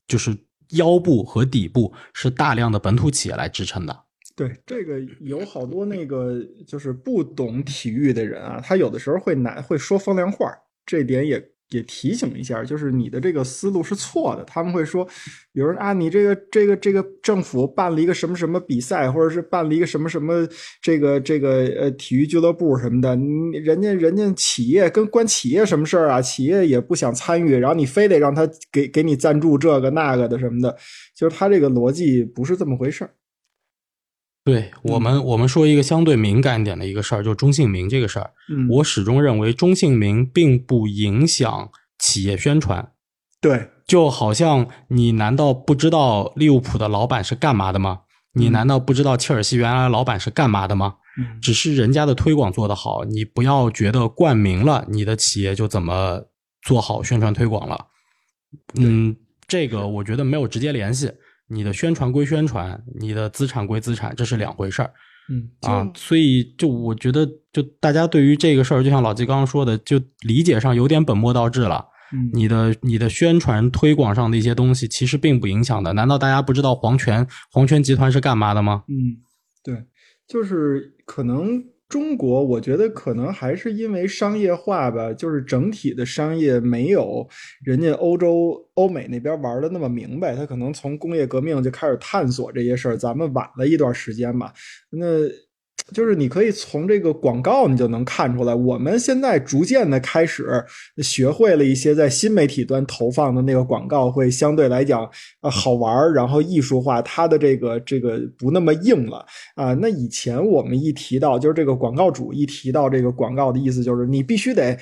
[0.09, 0.37] 就是。
[0.71, 4.05] 腰部和底部是大量的本土企业来支撑的。
[4.35, 10.53] 对，这个有好多那个就是不懂体育的人啊，他有的时候会难会说风凉话，
[10.85, 14.45] 这点也也提醒一下，就是你的这个思路是错的。
[14.45, 15.05] 他们会说，
[15.53, 20.47] 比如啊，你这个这个这个政府办了一个什么什么比赛，或者是办了一个什么什么
[20.81, 23.17] 这个这个呃体育俱乐部什么的，
[23.61, 26.23] 人家人家企业跟关企业什么事儿啊？
[26.23, 30.77] 企业也不想参与，然后你非得让他给给你赞助这个那个的什么的，
[31.17, 33.11] 就是他这个逻辑不是这么回事儿。
[34.47, 38.31] 对我们，我们说一个相对敏感点的一个事儿，就是中性名这个事儿。
[38.49, 41.69] 嗯，我始终认为中性名并不影响
[41.99, 42.93] 企业宣传。
[43.41, 48.03] 对，就好像你难道不知道利物浦的老板是干嘛的吗？
[48.35, 50.95] 你难道不知道切尔西原来老板是干嘛的吗？
[51.19, 56.23] 嗯只是人家的推广做得好，你不要觉得冠名了，你的企业就怎么
[56.63, 57.87] 做好宣传推广了。
[58.79, 59.17] 嗯，
[59.49, 61.11] 这个我觉得没有直接联系。
[61.49, 64.93] 你的宣传归宣传，你的资产归资产，这是两回事儿
[65.31, 65.91] 嗯啊。
[65.95, 71.87] 所以，就我觉得，就大家对于这个事儿，就像老季刚刚说的，就理解上有点本末倒置了。
[72.13, 75.93] 嗯，你的你的宣传推广上的一些东西，其实并不影响的。
[75.95, 78.85] 难道大家不知道黄泉黄泉集团是干嘛的吗？
[78.89, 79.19] 嗯，
[79.65, 79.85] 对，
[80.29, 87.27] 就是可能中国，我觉得可能还是因为商业化吧，就是整体的商业没有
[87.65, 90.35] 人家欧洲、欧美那边玩的那么明白。
[90.35, 94.53] 他可能从工业革命就开始探索这些事儿，咱们晚了一段时间吧。
[94.91, 95.07] 那
[95.93, 100.65] 就是你可以从这个广告，你就能看出来，我们现在逐渐的开始
[100.99, 105.09] 学会了一些在新媒体端投放的那个广告，会相对来讲
[105.43, 109.25] 呃好玩，然后艺术化，它的这个这个不那么硬了
[109.55, 109.75] 啊。
[109.75, 114.77] 那以前我们一提到，就是这个广告主一提到这个广告的意思，就是你必须得。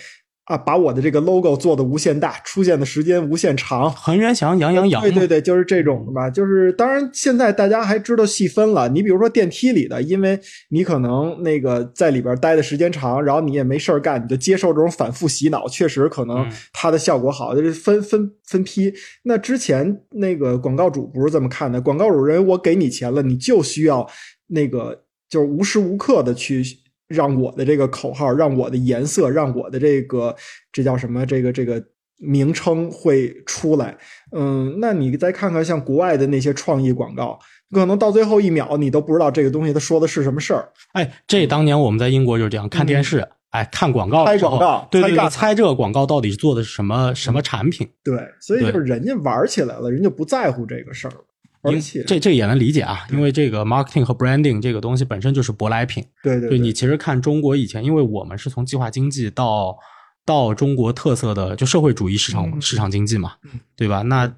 [0.44, 6.28] 啊，把我的这个 logo 做的无限大，出现的时间无限长，恒源祥羊羊羊，对对对，就是这种的吧。
[6.28, 8.86] 就是当然，现在大家还知道细分了。
[8.90, 10.38] 你比如说电梯里的，因为
[10.68, 17.54] 你可能那个在里边待的时间长，然后你也没事儿干，你就接受这种反复洗脑，确实可能它的效果好。
[17.54, 18.92] 就是分分分批。
[19.22, 24.06] 那之前那个广告主不是这么看的，广告主认为我给你钱了，你就需要
[24.48, 26.62] 那个就是无时无刻的去。
[27.14, 30.34] 让我的这个口号，让我的颜色，让我的这个
[30.70, 31.24] 这叫什么？
[31.24, 31.82] 这个这个
[32.18, 33.96] 名称会出来。
[34.32, 37.38] 嗯，那你再看看像国外的那些创意广告，
[37.70, 40.68] 可能到最后一秒你都不知道这个东西它说的是什么事儿。
[40.92, 47.88] 哎，这当年我们在英国就是这样看电视，哎，看广告，猜广告，对对对，猜这个广告到底做的是什么什么产品？
[48.02, 51.24] 对，所以就是人家玩起来了，人家不在乎这个事儿了。
[51.64, 56.04] 因而且这这也能理解啊，因为这个 marketing 和 branding 这个东西本身就是舶来品。
[56.22, 59.76] 对对就你其实看中国以前，因为我们是从计划经济到
[60.24, 64.02] 到中国特色的就社会主义市场、嗯市场经济嘛嗯，对吧？
[64.02, 64.32] 那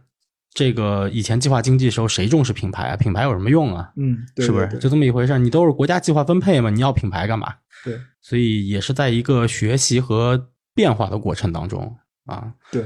[0.53, 2.97] 这个以前计划经济的时候，谁重视品牌啊？
[2.97, 3.93] 品牌有什么用啊？
[3.97, 5.39] 嗯，对是不是就这么一回事儿？
[5.39, 7.53] 你都是国家计划分配嘛，你要品牌干嘛？
[7.85, 12.53] 对所以也是在一个学习和变化的过程当中啊。
[12.73, 12.85] 对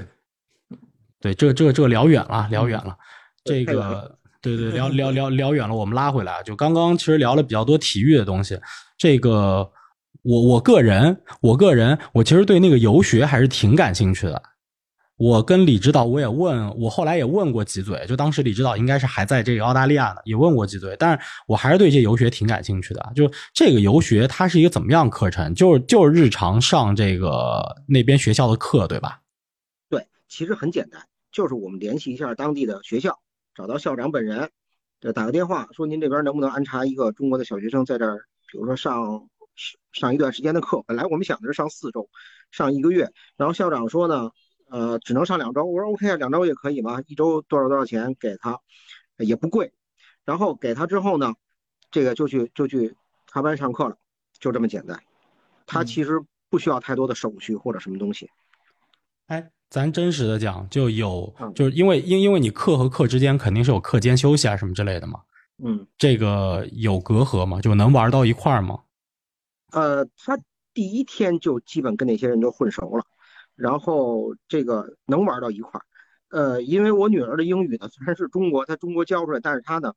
[1.21, 2.97] 对，这这这聊远了，聊远了。
[3.45, 6.43] 这个，对对，聊聊聊聊远了，我们拉回来啊。
[6.43, 8.59] 就刚刚其实聊了比较多体育的东西。
[8.97, 9.71] 这个，
[10.23, 14.43] 我我个人，我个人，我其实对那个游学还是挺感兴趣的。
[15.17, 23.13] 我跟李指导，我也问，我后来也问过几嘴，就当时李指导应该是还在这个澳大利亚呢，也问过几嘴，但是我还是对这游学挺感兴趣的。
[23.15, 25.55] 就这个游学，它是一个怎么样课程？
[25.55, 29.21] 就是就是日常上这个那边学校的课，对吧？
[29.91, 33.19] 对，其实很简单，就是我们联系一下当地的学校，
[33.55, 34.51] 找到校长本人，
[35.01, 39.29] 呃，打个电话说您这边能不能安插一个中国的小学生在这儿，比如说上
[39.93, 40.83] 上一段时间的课。
[40.87, 42.09] 本来我们想的是上四周，
[42.51, 44.31] 上一个月，然后校长说呢，
[44.69, 45.65] 呃，只能上两周。
[45.65, 48.59] 我说 OK 啊，两周也可以嘛，一周多少多少钱给他，
[49.19, 49.73] 也不贵。
[50.25, 51.35] 然后给他之后呢，
[51.91, 52.95] 这个就去就去
[53.27, 53.97] 插班上课了，
[54.39, 55.03] 就这么简单。
[55.67, 58.31] 他嗯其实不需要太多的手续或者什么东西。
[59.27, 65.21] 哎，咱真实的讲，就有嗯就是因为因因为你课和课之间肯定是有课间休息啊什么之类的嘛，
[65.63, 65.87] 嗯。
[65.97, 67.61] 这个有隔阂吗？
[67.61, 68.81] 就能玩到一块儿吗？
[69.71, 70.37] 呃，他
[70.75, 73.05] 第一天就基本跟那些人都混熟了，
[73.55, 75.85] 然后这个能玩到一块儿。
[76.31, 79.93] 呃，因为我女儿的英语呢，虽然是中国，她中国教出来，但是她呢，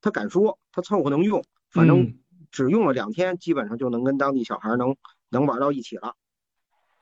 [0.00, 2.18] 她敢说，她凑合能用，反正嗯
[2.50, 4.96] 只用了两天，基本上就能跟当地小孩能
[5.28, 6.16] 能玩到一起了。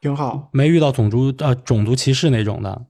[0.06, 0.48] 挺好。
[0.52, 2.86] 没遇到种族呃种族歧视那种的，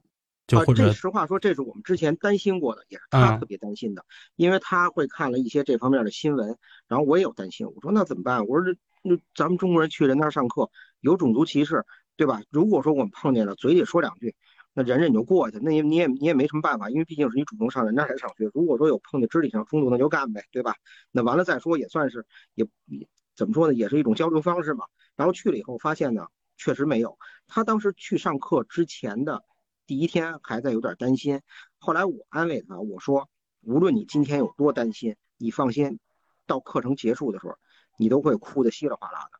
[0.47, 4.05] 就啊，或者这实话说，这是我们之前担心过的，也是他嗯特别担心的，
[4.37, 8.47] 因为他会看了一些这方面的新闻，然后我也有担心，我说那怎么办？
[8.47, 11.83] 我说这那咱们中国人去人那儿上课有种族歧视，
[12.17, 12.43] 对吧？
[12.51, 14.35] 如果说我们碰见了，嘴里说两句，
[14.75, 18.51] 那忍忍就过去，那也你也你也没什么办法，因为毕竟是你主动上人那儿来上学。
[18.53, 20.75] 如果说有碰见肢体上冲突，那就干呗，对吧？
[21.13, 24.85] 那完了再说，也算是也也怎么说呢，也是一种交流方式嘛。
[25.17, 26.27] 然后去了以后发现呢，
[26.57, 27.19] 确实没有。
[27.47, 29.45] 他当时去上课之前的
[29.87, 31.41] 第一天还在有点担心，
[31.79, 33.29] 后来我安慰他，我说
[33.61, 35.99] 无论你今天有多担心，你放心，
[36.47, 37.57] 到课程结束的时候，
[37.99, 39.39] 你都会哭得稀里哗啦的。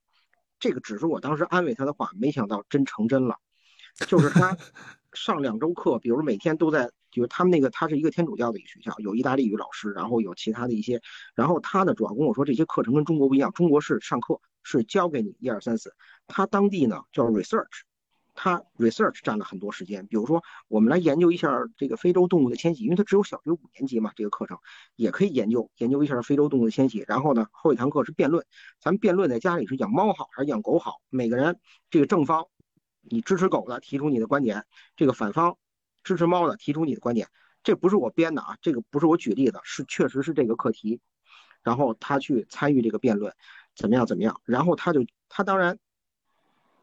[0.59, 3.39] 这个只是我当时安慰他的话，没想到真成真了。
[4.07, 4.57] 就是他
[5.13, 11.01] 上两周课，比如每天都在，就是他们那个他是一个天主教的一个学校，有意大利语老师，然后有其他的一些，
[11.35, 15.95] 然后他呢主要跟我说这些课程跟中国不一样，中国是上课是教给你一二三四，
[16.27, 17.83] 他当地呢叫 research，
[18.35, 24.59] 他 research 占了很多时间，比如说我们来研究一下这个非洲动物的迁徙，因为他只有小学五年级嘛，这个课程
[24.95, 27.03] 也可以研究研究一下非洲动物的迁徙。
[27.09, 28.45] 然后呢，后一堂课是辩论，
[28.79, 32.47] 咱们辩论在家里是养猫好还是养狗好，每个人这个正方，
[33.09, 34.65] 你支持狗的提出你的观点，
[34.97, 35.57] 这个反方
[36.05, 37.29] 支持猫的提出你的观点。
[37.63, 41.01] 这不是我编的啊，这个不是我举例的，是确实是这个课题。
[41.63, 43.35] 然后他去参与这个辩论，
[43.75, 44.41] 怎么样怎么样？
[44.45, 45.77] 然后他就他当然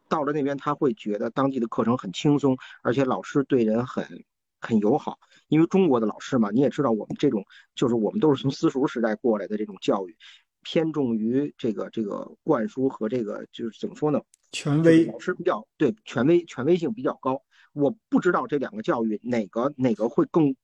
[0.09, 4.25] 到了那边，他会觉得当地的课程很轻松，而且老师对人很
[4.59, 5.19] 很友好。
[5.47, 7.45] 因为中国的老师嘛，你也知道，我们这种
[7.75, 10.17] 就是我们都是从私塾时代过来的这种教育，
[10.63, 14.21] 偏重于这个这个灌输和这个就是怎么说呢？
[14.51, 17.41] 权威老师比较对权威权威性比较高。
[17.73, 20.55] 我不知道这两个教育哪个哪个会更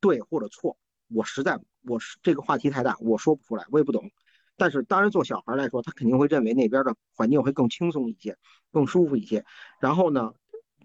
[0.00, 0.76] 对或者错，
[1.08, 4.10] 我实在我是这个话题太大，我说不出来，我也不懂。
[4.56, 8.38] 但是当然，做小孩来说，他肯定会认为那边的环境会更轻松一些，
[8.70, 9.44] 更舒服一些。
[9.80, 10.32] 然后呢，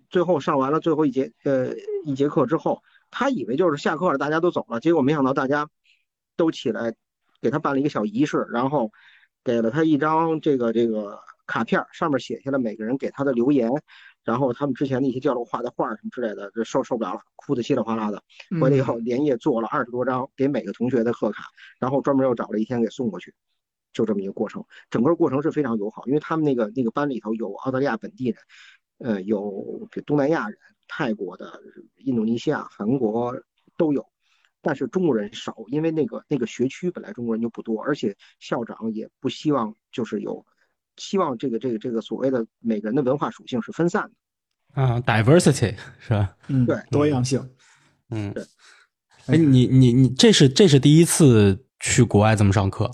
[0.10, 1.74] 最后上完了最后一节呃
[2.06, 2.82] 一节课之后，
[3.12, 5.70] 他以为就是下课了，大家都走了，结果没想到大家
[6.36, 6.96] 都起来
[7.42, 8.92] 给他办了一个小仪式，然后
[9.44, 13.70] 给了他一张这个这个卡片，上面写下了每个人给他的留言，
[14.24, 18.22] 然后他们之前的一些教授画的画什么之类的，这受受不了了，哭得稀里哗啦的。
[18.60, 21.46] 回来以后连夜做了二十多张给每个同学的贺卡，
[21.80, 23.34] 然后专门又找了一天给送过去。
[23.94, 28.38] 就这么一个过程，整个过程是非常友好，因为他们那个那个班里头有澳大利亚本地人，
[29.00, 31.60] 呃，有东南亚人、泰国的、
[31.98, 33.36] 印度尼西亚、韩国
[33.76, 34.08] 都有，
[34.62, 40.46] 但是中国人少，因为那个那个学区本来中国人就不多，而且校长也不希望就是有，
[40.98, 44.82] 希望这个这个这个所谓的每个人的文化属性是分散的。
[44.82, 46.38] 啊，diversity 是吧？
[46.48, 47.50] 嗯，对多样性。
[48.10, 48.44] 嗯对，
[49.28, 52.92] 哎，你你你，这是这是第一次去国外这么上课，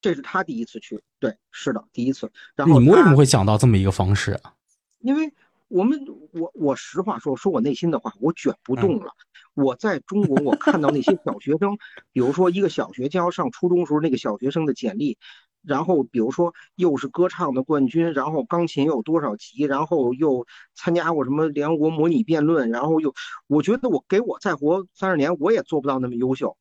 [0.00, 2.30] 这是他第一次去，对，是的，第一次。
[2.54, 4.54] 然后你们为什么会想到这么一个方式啊？
[5.00, 5.32] 因为
[5.68, 5.98] 我们
[6.32, 9.12] 我我实话说说我内心的话，我卷不动了。
[9.54, 11.76] 我在中国，我看到那些小学生，
[12.12, 15.18] 比如说一个小学将要上初中时候，那个小学生的简历，
[15.62, 23.14] 然后比如说又是歌唱的冠军，然后钢琴有多少级，然后又参加过什么联合国模拟辩论，然后又，
[23.46, 26.56] 我觉得我给我再活三十年，我也做不到那么优秀，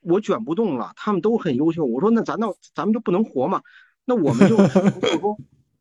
[0.00, 0.92] 我卷不动了。
[0.96, 3.62] 他们都很优秀，我说那咱那咱们就不能活吗？
[4.04, 5.38] 那我们就说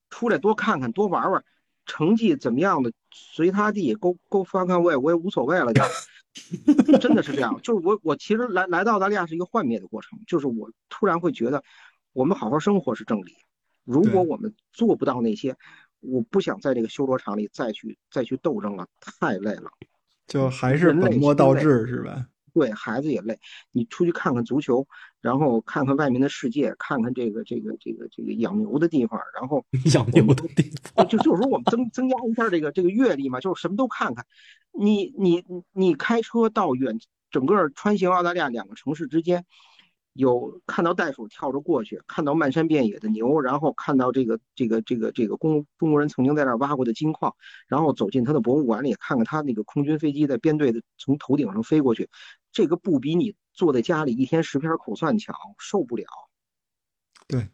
[0.09, 1.43] 出来多看看，多玩玩。
[1.87, 5.81] 成绩怎么样的随他地，go go fuck away，我也无所谓了，就
[6.99, 7.59] 真的是这样。
[7.61, 11.63] 就是我我其实来来到澳大利亚是一个幻灭的过程，就是我突然会觉得，
[12.13, 13.35] 我们好好生活是正理。
[13.83, 15.55] 如果我们做不到那些，
[15.99, 19.71] 我不想在这个修罗场里再去再去斗争了，太累了。
[20.27, 22.27] 就还是本末倒置是吧？
[22.53, 23.39] 对孩子也累，
[23.71, 24.85] 你出去看看足球，
[25.21, 30.63] 然后看看外面的世界，看看这个这个这个这个养牛的地方，然后 养牛的地
[30.93, 34.25] 方，就就是说我们增增加一下这个这个阅历嘛，就是什么都看看。
[34.71, 36.99] 你你你开车到远
[37.29, 39.45] 整个穿行澳大利亚两个城市之间。
[40.13, 47.33] 有看到袋鼠跳着过去，看到漫山遍野的牛，然后看到这个这个这个这个中中国人曾经在那儿挖过的金矿，
[47.65, 52.09] 然后走进他的博物馆里，看看他那个空军飞机在编队的从头顶上飞过去，
[52.51, 56.05] 这个不比你坐在家里一天十篇口算强，受不了。
[57.25, 57.47] 对，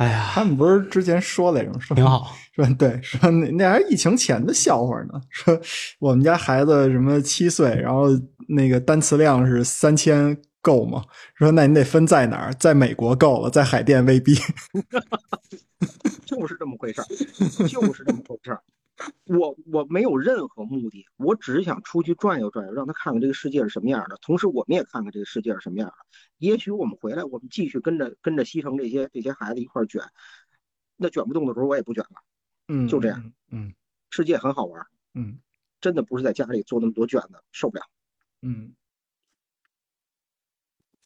[0.00, 5.60] 哎呀，他们不是之前说来着，说挺好，说对，说那那还是疫情前的笑话呢， 说
[5.98, 8.06] 我们家孩子什么七岁，然后
[8.48, 10.36] 那个单词量是三千。
[10.62, 11.02] 够吗？
[11.36, 14.34] 说那你得分在哪儿，在美国够了，在海淀未必。
[16.26, 17.04] 就是这么回事儿，
[17.66, 18.60] 就是这么回事儿。
[19.24, 25.94] 我我没有任何目的，我只是想出去转悠转悠，让他看看这个世界是什么样的，同时我们也看看这个世界是什么样的。
[26.38, 30.02] 也许我们回来，我们继续跟着跟着西城这些这些孩子一块卷，
[30.96, 32.22] 那卷不动的时候我也不卷了。
[32.68, 33.32] 嗯，就这样。
[33.50, 33.72] 嗯，
[34.10, 34.86] 世界很好玩。
[35.14, 35.38] 嗯，
[35.80, 37.84] 真的不是在家里做那么多卷子，受不了。
[38.42, 38.74] 嗯。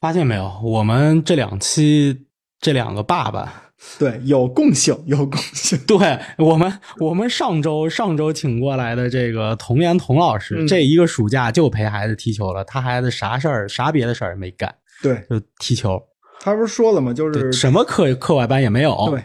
[0.01, 2.27] 发现没有，我们这两期
[2.65, 5.79] 这两个爸爸，对，有共性，有共性。
[5.87, 16.03] 对我们，我们上周上周请过来的这个童言童老师，这一个暑假就陪孩子踢球了，他孩子啥事儿啥别的事儿也没干，对，就踢球。
[16.41, 17.13] 他不是说了吗？
[17.13, 19.23] 就是什么课课外班也没有，对，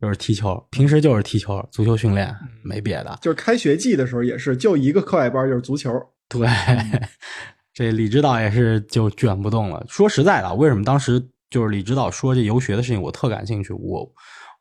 [0.00, 2.32] 就是踢球，平时就是踢球，足球训练，
[2.62, 3.18] 没别的。
[3.20, 5.90] 就是开学季的时候也是，就一个课外班，就是足球。
[6.28, 6.46] 对。
[7.74, 9.84] 这李指导也是就卷不动了。
[9.86, 13.72] 说实在的，为什么当时就是李指导说这游学的事情，我特感兴趣。
[13.72, 14.12] 我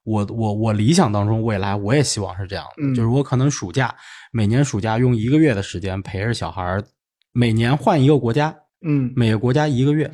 [0.03, 3.93] 我我我理想当中未来我也希望是这样的，就是我可能暑假
[4.31, 6.83] 每年暑假用一个月的时间陪着小孩儿
[7.31, 8.55] 每年换一个国家，
[8.85, 10.09] 嗯，每个国家一个月，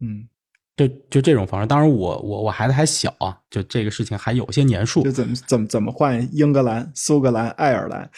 [0.00, 0.28] 嗯，
[0.76, 1.66] 就就这种方式。
[1.66, 5.02] 当然，我我我孩子还小啊，就这个事情还有些年数。
[5.02, 8.10] 就怎么怎么怎么换英格兰、苏格兰、爱尔兰。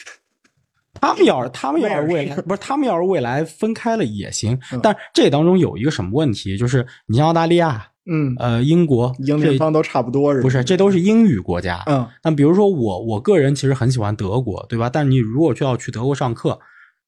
[1.01, 10.65] 他们要是他们要 是未来不是他们要是未来分开了也行，但这当中有一个什么问题，就是你像澳大利亚，嗯，呃，英国、英联邦都差不多，是不是？
[10.65, 12.09] 这都是英语国家，嗯。
[12.25, 14.91] 那比如说我，我个人其实很喜欢德国，对吧？
[14.91, 16.59] 但你如果就要去德国上课，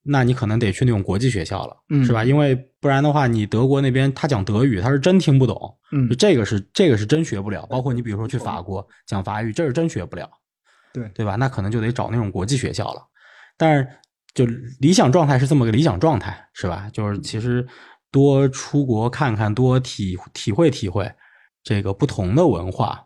[0.05, 2.25] 那你可能得去那种国际学校了，嗯，是吧？
[2.25, 7.67] 因为不然的话，你德国那边他讲德语，他是真听不懂，嗯，这个是这个是真学不了。
[7.67, 10.31] 包括你比如说去法国讲法语，这是真学不了，
[10.93, 11.35] 对对吧？
[11.37, 13.03] 那可能就得找那种国际学校了，
[13.57, 13.87] 但是。
[14.35, 14.45] 就
[14.81, 16.91] 理想状态是这么个理想状态，是吧？
[16.93, 17.65] 就是其实
[18.15, 21.13] 多出国看看，多体体会体会
[21.65, 23.05] 这个不同的文化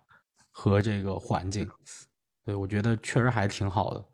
[0.50, 1.66] 和这个环境，
[2.44, 4.04] 对我觉得确实还挺好的。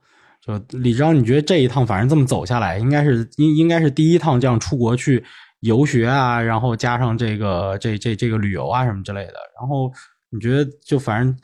[0.40, 5.24] 就李章，你觉得这一趟反正这么走下来，应该是应应该是第一趟这样出国去
[5.60, 9.34] 游学啊，然后加上这个这这这个旅游啊什么之类的。
[9.58, 9.92] 然后
[10.30, 11.36] 你觉得就反正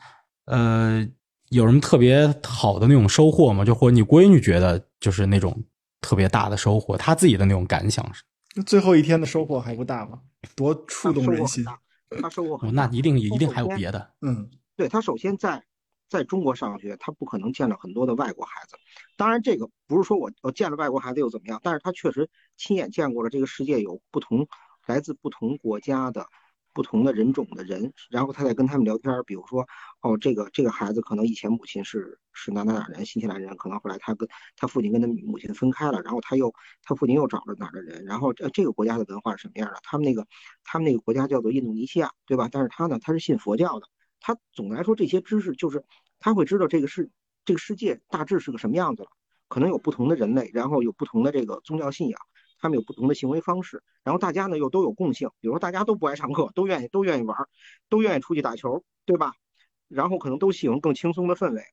[0.45, 1.07] 呃。
[1.51, 3.65] 有什么特别好的那种收获吗？
[3.65, 5.53] 就或者你闺女觉得就是那种
[5.99, 8.23] 特别大的收获，她自己的那种感想是？
[8.65, 10.21] 最后一天的收获还不大吗？
[10.55, 11.63] 多触动人心！
[12.21, 14.11] 他收获很大那一定一定还有别的。
[14.21, 15.63] 嗯，对他首先在
[16.09, 18.75] 在中国上学，他不可能见了很多的外国孩子。
[19.15, 24.45] 当然，这个不是说我我见了外国孩子又怎么样，但是他确实亲眼见过了这个世界有不同
[24.87, 26.25] 来自不同国家的。
[26.73, 29.67] 不同的人种的人，然后他在跟他们聊天，比如说，
[30.01, 36.53] 哦，这个这个孩子可能以前母亲是是哪哪哪人，新西兰人，可能后来他跟他父亲跟他母亲分开了，然后他又
[36.83, 39.79] 他父亲又找了哪儿的人，然后这这个国家的文化是什么样的？
[39.83, 40.25] 他们那个
[40.63, 42.49] 他们那个国家叫做印度尼西亚，对吧？
[42.51, 43.87] 但是他呢，他是信佛教的，
[44.19, 45.83] 他总的来说这些知识就是
[46.19, 47.09] 他会知道这个世
[47.43, 49.09] 这个世界大致是个什么样子了，
[49.49, 52.19] 可能有不同的人类，然后有不同的这个宗教信仰。
[52.61, 57.37] 他们有不同的行为方式，然后大家呢又都有共性，比如说大家都不爱上课，都愿意都愿意玩，
[57.89, 59.33] 都愿意出去打球，对吧？
[59.87, 61.63] 然后可能都喜欢更轻松的氛围。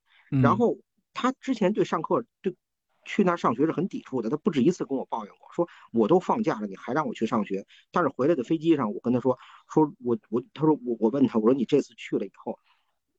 [0.42, 0.78] 然后
[1.14, 2.56] 他之前对上课对
[3.04, 7.66] 去那儿上学是很抵触的，他不止一次跟我抱怨过，说我都放假了，你还让我去上学。
[7.90, 9.38] 但是回来的飞机上，我跟他说，
[9.72, 12.58] 说我我他说我我问他，我说你这次去了以后，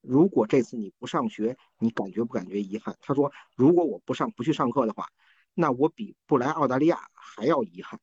[0.02, 2.96] 如果这次你不上学，你感觉不感觉遗憾？
[3.02, 5.08] 他说如果我不上不去上课的话，
[5.54, 8.00] 那我比不来澳大利亚还要遗憾。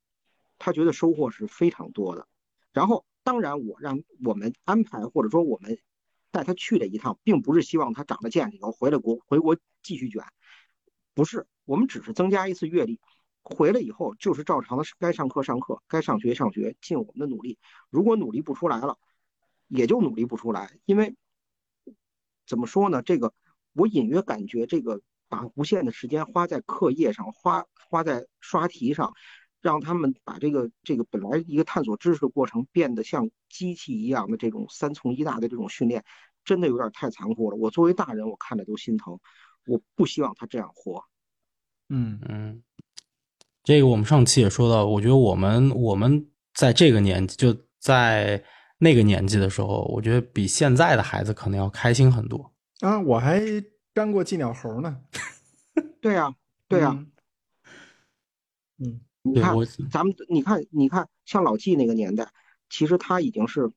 [0.59, 2.27] 他觉得收获是非常多的。
[2.73, 5.79] 然后当然我让我们安排或者说我们
[6.31, 10.23] 带他去了一趟，并不是希望他长了见识以后回了国回国继续卷，
[11.15, 11.47] 不是。
[11.65, 13.01] 我们只是增加一次阅历，
[13.43, 17.59] 回来以后就是照常的该上课上课，该上学上学，尽我们的努力。
[17.91, 18.99] 如果努力不出来了，
[19.67, 20.79] 也就努力不出来。
[20.85, 21.17] 因为
[22.47, 23.03] 怎么说呢？
[23.03, 23.35] 这个
[23.73, 29.13] 我隐约感觉，这个把无限的时间花在课业上，花花在刷题上，
[29.61, 36.05] 让他们把这个这个本来一个探索知识的过程变得像机器一样的这种三从一大的这种训练，
[36.45, 37.57] 真的有点太残酷了。
[37.57, 39.19] 我作为大人，我看着都心疼。
[39.67, 41.03] 我不希望他这样活。
[41.89, 42.63] 嗯嗯，
[43.65, 48.41] 这个我们上期也说到，我觉得我们我们在这个年纪，就在
[48.79, 53.01] 那个年纪的时候，我觉得比现在的孩子可能要开心很多啊！
[53.01, 53.41] 我还
[53.97, 55.01] 粘过寄鸟猴呢。
[56.01, 56.35] 对呀，
[56.69, 57.05] 对呀。
[58.79, 59.57] 嗯，你看，
[59.91, 62.29] 咱们你看，你看，像老纪那个年代，
[62.69, 63.73] 其实他已经是，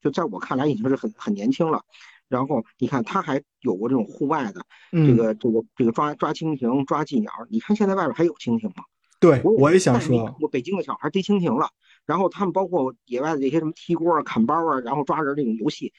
[0.00, 1.84] 就在我看来已经是很很年轻了。
[2.28, 7.30] 然后你看，他还有过这种户外的，这个这个这个抓抓蜻蜓、抓寄鸟。
[7.50, 8.84] 你看现在外边还有蜻蜓吗？
[9.20, 11.68] 对，我也想说，我北京的小孩逮蜻蜓了。
[12.06, 15.92] 然后他们包括野外的这些什么踢锅啊、砍包啊，然后抓人这种游戏，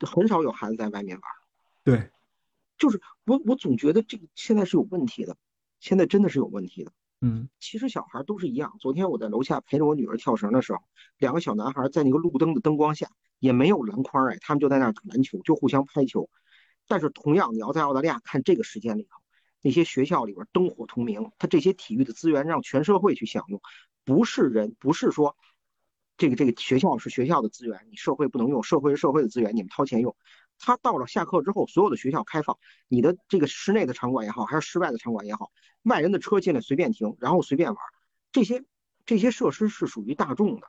[0.00, 1.22] 很少有孩子在外面玩。
[1.84, 2.10] 对，
[2.84, 5.38] 就是我我总觉得这个现在是有问题的，
[5.80, 6.92] 现在真的是有问题的。
[7.22, 8.76] 嗯，其实小孩都是一样。
[8.78, 10.80] 昨天我在楼下陪着我女儿跳绳的时候，
[11.16, 13.08] 两个小男孩在那个路灯的灯光下，
[13.38, 16.28] 也没有篮筐哎，他们就在那打篮球，就互相拍球。
[16.86, 19.18] 但是同样，你要在澳大利亚看这个时间里头，
[19.62, 23.62] 那些学校里边灯火通明，他这些体育的资源让全社会去享用，
[24.04, 25.38] 不是人，不是说
[26.18, 30.14] 这个这个学校是学校的资源，你社会不能用，社会是社会的资源，你们掏钱用。
[30.64, 32.58] 他到了下课之后，所有的学校开放，
[32.88, 35.50] 你的这个室内的场馆也好，还是室外的场馆也好，
[35.82, 37.78] 外人的车进来随便停，然后随便玩，
[38.32, 38.64] 这些
[39.04, 40.66] 这些设施是属于大众的。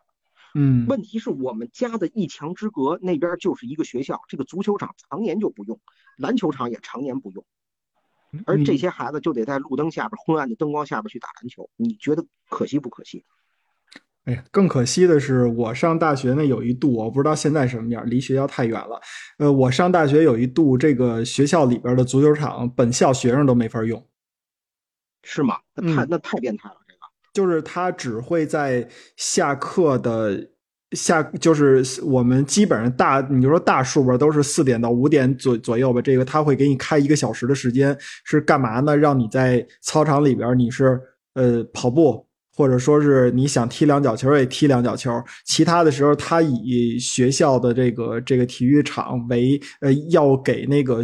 [0.54, 5.80] 嗯，问题是我们家的一墙之隔那边就是一个学校，这个足球场常年就不用，
[6.18, 7.46] 篮球场也常年不用，
[8.46, 13.26] 而这些孩子就得在路灯下边昏暗的灯光下边去打篮球，你觉得可惜不可惜？
[14.26, 19.00] 哎呀，更可惜的是，我上大学那有一度，我不知道现在什么样，离学校太远了。
[19.38, 24.04] 呃，我上大学有一度，这个学校里边的足球场，本校学生都没法用，
[25.22, 25.58] 是吗？
[25.76, 27.00] 那太那太变态了，这个
[27.34, 30.50] 就是他只会在下课的
[30.94, 36.02] 下，就是我们基本上大，你就说大数吧，都是四点到五点左左右吧。
[36.02, 38.98] 这个他会给你开一个小时的时间，是干嘛呢？
[38.98, 41.00] 让你在操场里边，你是
[41.36, 42.25] 呃跑步。
[42.56, 45.12] 或者说是你想踢两脚球也踢两脚球，
[45.44, 51.04] 其他的时候他以学校的这个这个体育场为呃要给那个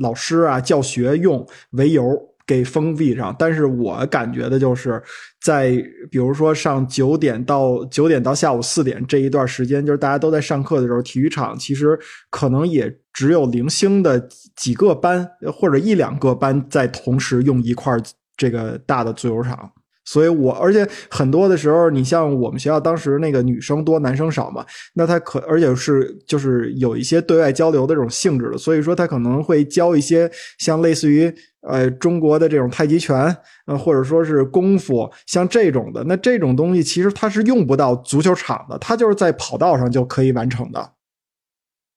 [0.00, 2.04] 老师啊教学用为由
[2.46, 3.34] 给封闭上。
[3.38, 5.02] 但是我感觉的就是
[5.40, 5.70] 在
[6.10, 11.98] 比如说上九点到九点到下午四点这一段时间，就是大家都在上课的时候，体育场其实
[12.28, 17.96] 可能也只有零星的几个班或者一两个班在同时用一块
[18.36, 19.70] 这个大的足球场。
[20.10, 33.24] 所以，我而且很多的时候，你像我们学校当时那个女生多，男生少嘛，那他可而且是就是有一些对外交流的这种性质的，所以说他可能会教一些像类似于呃中国的这种太极拳，
[33.66, 36.02] 呃或者说是功夫，像这种的。
[36.02, 40.94] 那这种东西其实它是用不到足球场的，它就是在跑道上就可以完成的。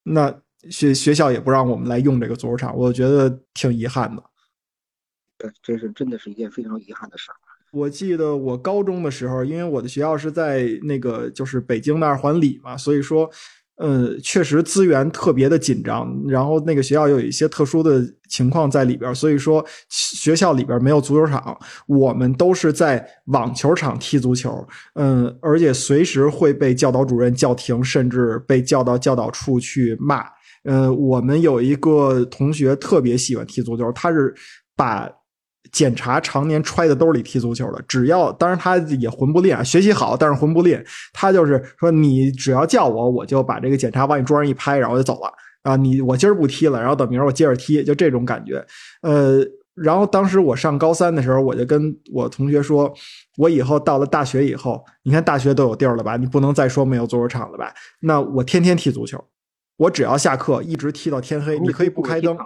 [0.03, 0.39] 那
[0.69, 4.21] 学学校也不让我们来用这个足球场，我觉得挺遗憾的。
[5.39, 7.35] 对，这是真的是一件非常遗憾的事儿。
[7.73, 13.27] 我记得我高中的时候，因为我的学校是在那个就是北京的二环里嘛，所以说，
[13.77, 16.07] 呃，确实资源特别的紧张。
[16.27, 17.99] 然后那个学校有一些特殊的
[18.29, 21.57] 情况在里边，所以说学校里边没有足球场，
[21.87, 24.63] 我们都是在网球场踢足球。
[24.93, 30.23] 嗯，而且随时会被教导主任叫停，甚至被叫到教导处去骂。
[30.65, 34.31] 呃，我们有一个同学特别喜欢踢足球，他是
[34.75, 35.09] 把。
[35.71, 40.79] 检查常年揣在兜里踢足球的，只要当然他也混不吝，学习好但是混不吝。
[41.13, 45.33] 他就是说，你只要叫我，我就把这个检查往你桌上一拍，然后就走了
[45.63, 45.75] 啊。
[45.75, 48.63] 你我今儿不踢了，然后等明儿我接着踢，就这种感觉。
[49.01, 49.39] 呃，
[49.73, 52.93] 然后当时我上高三的时候，我就跟我同学说，
[53.37, 56.17] 我以后到了大学以后，你看大学都有地儿了吧？
[56.17, 57.73] 你不能再说没有足球场了吧？
[58.01, 59.23] 那我天天踢足球，
[59.77, 62.37] 我只要下课一直踢到天黑，你可以不开灯，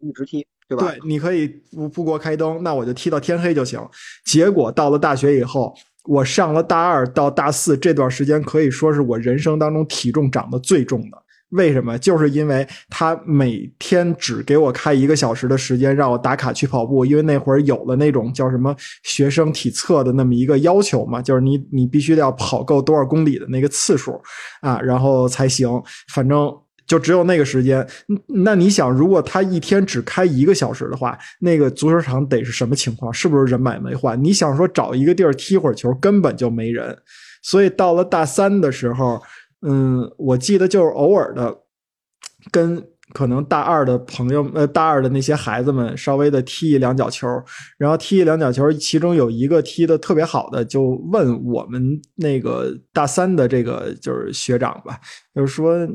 [0.00, 0.46] 一直踢。
[0.68, 0.92] 对吧？
[1.04, 3.80] 你可以不不给我开灯，那我就踢到天黑就行。
[4.24, 11.22] 结果到了大学以后，我上了大二到大四这段时间，可以说是我人生当中体重长得最重的。
[11.50, 11.96] 为什么？
[11.96, 17.06] 就是因为他每天只给我开一个小时的时间，让我打卡去跑步。
[17.06, 24.20] 因为那会儿有了那种叫什么学生体测的那么一个要求嘛，就是你你必须得要跑够多少公里的那个次数
[24.60, 25.70] 啊，然后才行。
[26.12, 26.52] 反正
[26.86, 27.86] 就只有那个时间。
[28.28, 33.12] 那你想，如果他一天只开一个小时的话，那个足球场得是什么情况？
[33.12, 34.22] 是不是人满为患？
[34.22, 36.96] 你想说找一个地儿踢会儿球，根本就没人。
[37.42, 39.20] 所以到了大三的时候。
[39.66, 41.62] 嗯，我记得就是偶尔的，
[42.52, 42.80] 跟
[43.14, 47.26] 可能大二的朋友，呃，大二的那些孩子们稍微的踢一两脚球，
[47.78, 51.82] 然后踢一两脚球，其中有一个踢的特别好的，就问我们
[52.16, 55.00] 那个大三的这个就是学长吧，
[55.34, 55.88] 就是说，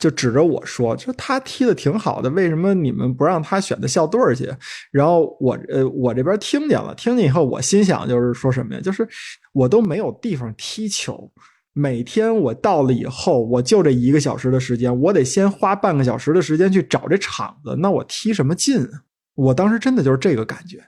[0.00, 4.50] 就指着我说，就他踢的挺好的，为什么你们不让他选的校队去？
[4.90, 8.80] 然后我，呃，我这边听见了，听见以后，我心想就是说什么呀？
[8.80, 9.06] 就是
[9.52, 11.30] 我都没有地方踢球。
[11.72, 19.04] 每天我到了以后，我就这一个小时的时间，我得先花半个小时的时间去找这场子，那我踢什么劲啊？
[19.34, 20.82] 我当时真的就是这个感觉。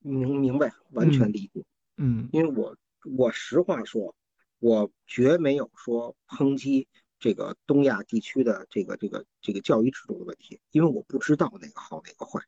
[0.00, 1.62] 明明白，完全理解。
[1.98, 2.74] 嗯，因为我
[3.16, 4.14] 我实话说，
[4.62, 6.86] 我绝没有说抨击
[7.18, 12.40] 这个东亚地区的这个这个这个教育制度的问题，因为我不知道哪个好哪个坏。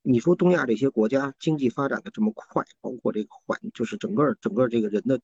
[0.00, 5.20] 你说东亚这些国家经济发展的这么快，包括这个环，就是整个整个这个人的。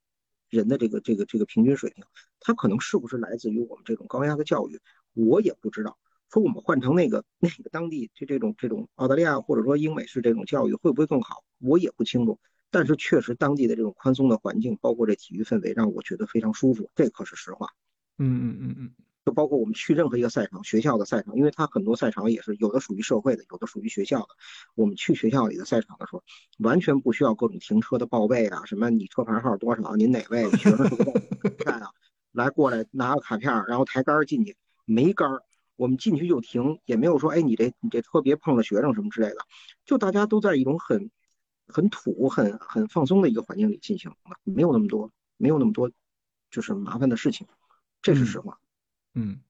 [0.50, 2.04] 人的这个这个这个平均水平，
[2.38, 4.78] 他可能是不是来自于我们这种高压的教育，
[5.14, 5.96] 我也不知道。
[6.30, 12.38] 说我们换成那个那个当地就这种这种澳大利亚或者说英美式这种教育会不会更好，我也不清楚。
[12.72, 17.68] 但是确实当地的这种宽松的环境，包括这体育氛围，让我觉得非常舒服，这可是实话。
[18.18, 18.90] 嗯嗯嗯嗯。
[19.24, 24.28] 就包括我们去任何一个赛场，学校的赛场，因为它很多赛场也是有的属于社会的，有的属于学校的。
[24.74, 26.24] 我们去学校里的赛场的时候，
[26.58, 31.12] 完全不需要各种停车的报备啊，什么你车牌号多少，您哪位学生是个
[31.58, 31.90] 看啊，
[32.32, 34.56] 来过来拿个卡片，然后抬杆进去，
[34.86, 35.42] 没杆儿，
[35.76, 39.36] 我们进去就停，也没有说，哎，你这你这车别碰着学生什么之类的，
[39.84, 41.12] 就大家都在一种很
[41.72, 44.12] 很土、很很放松的一个环境里进行
[44.44, 45.90] 没有那么多，没有那么多
[46.50, 47.46] 就是麻烦的事情，
[48.02, 48.58] 这是实话。
[49.14, 49.40] 嗯，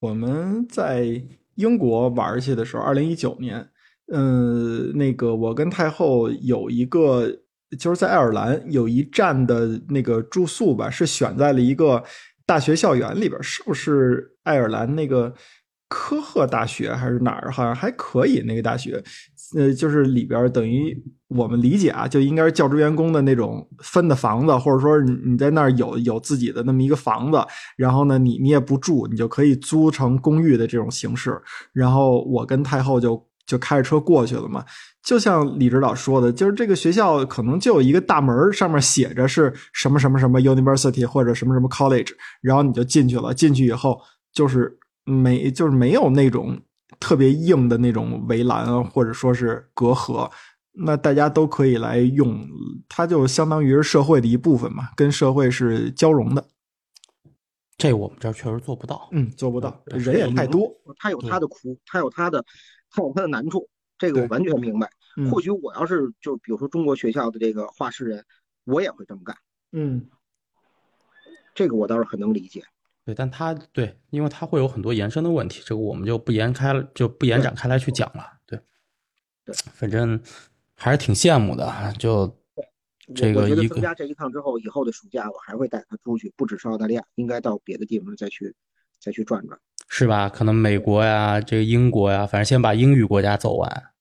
[0.00, 1.22] 我们在
[1.56, 3.70] 英国玩去的时候，二零一九年，
[4.06, 7.30] 嗯，那个我跟太后有一个，
[7.78, 12.02] 就是在爱尔兰有一站的那个住宿吧，是选在了一个
[12.46, 15.34] 大学校园里边，是不是爱尔兰那个？
[15.94, 17.52] 科赫大学还是哪儿？
[17.52, 19.04] 好像还可以那个大学，
[19.54, 20.96] 呃，就是里边等于
[21.28, 27.38] 我们理解啊，就应该是教职员工的那种分的房子，或者说你你在那儿有有自己的那么一个房子，
[27.76, 31.38] 然后呢，你你也不住，你就可以租成公寓的这种形式。
[31.74, 34.64] 然后我跟太后就就开着车过去了嘛，
[35.04, 44.00] 就像李指导说的，就是这个学校可能就有一个大门，上面写着是什么什么什么 University 或者什么什么 College，然后你就进去了，进去以后
[44.32, 44.78] 就是。
[45.04, 46.60] 没，就是没有那种
[47.00, 50.30] 特别硬的那种围栏啊，或者说是隔阂，
[50.72, 52.40] 那大家都可以来用，
[52.88, 56.44] 它就相当于是社会的一部分嘛，跟社会是交融的。
[57.76, 62.44] 这我们这儿确实做不到，嗯，做不到，人也太多，他有他的苦，他有他的，
[62.90, 64.88] 他有他的难处，这个我完全明白。
[65.30, 68.24] 或许我要是就比如说中国学校的这个画室人，
[68.64, 69.36] 我也会这么干。
[69.72, 70.06] 嗯，
[71.54, 72.62] 这个我倒是很能理解。
[73.04, 78.24] 对，但他对，因为他会有很多延伸的问题，这个我们就不延开了，就不延展开来去讲了。
[78.46, 78.58] 对，
[79.44, 80.20] 对，反正
[80.76, 81.92] 还是挺羡慕的。
[81.98, 82.32] 就
[83.14, 88.54] 这个一个参加这一趟之后，以后的暑假我还会带他出去，不只是澳大利亚，应该到别的地方再去
[89.00, 90.28] 再去转转，是吧？
[90.28, 93.91] 可能美国呀，这个英国呀，反正先把英语国家走完。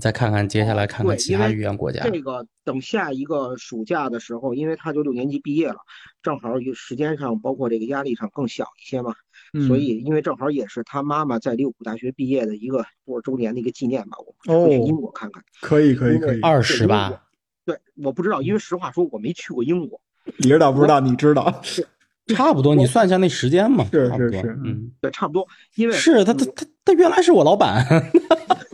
[0.00, 2.02] 再看看接下来看看其他语言国家。
[2.04, 5.76] 这个等下一个暑假的时候，因为他就六年级毕业了，
[6.22, 9.14] 正好时间上包括这个压力上更小一些嘛，
[9.66, 15.42] 所以因为正好也是他妈妈在利物浦大学毕业的一个多少周年的一个纪念吧，我们去英国看看。
[15.60, 17.22] 可以可以可以，二十吧？
[17.64, 20.00] 对，我不知道，因为实话说我没去过英国。
[20.38, 21.62] 你知道不知道，你知道？
[22.34, 23.86] 差不多，你算一下那时间嘛。
[23.92, 25.46] 是是是，嗯，对，差不多。
[25.76, 27.86] 因为是他他他他原来是我老板。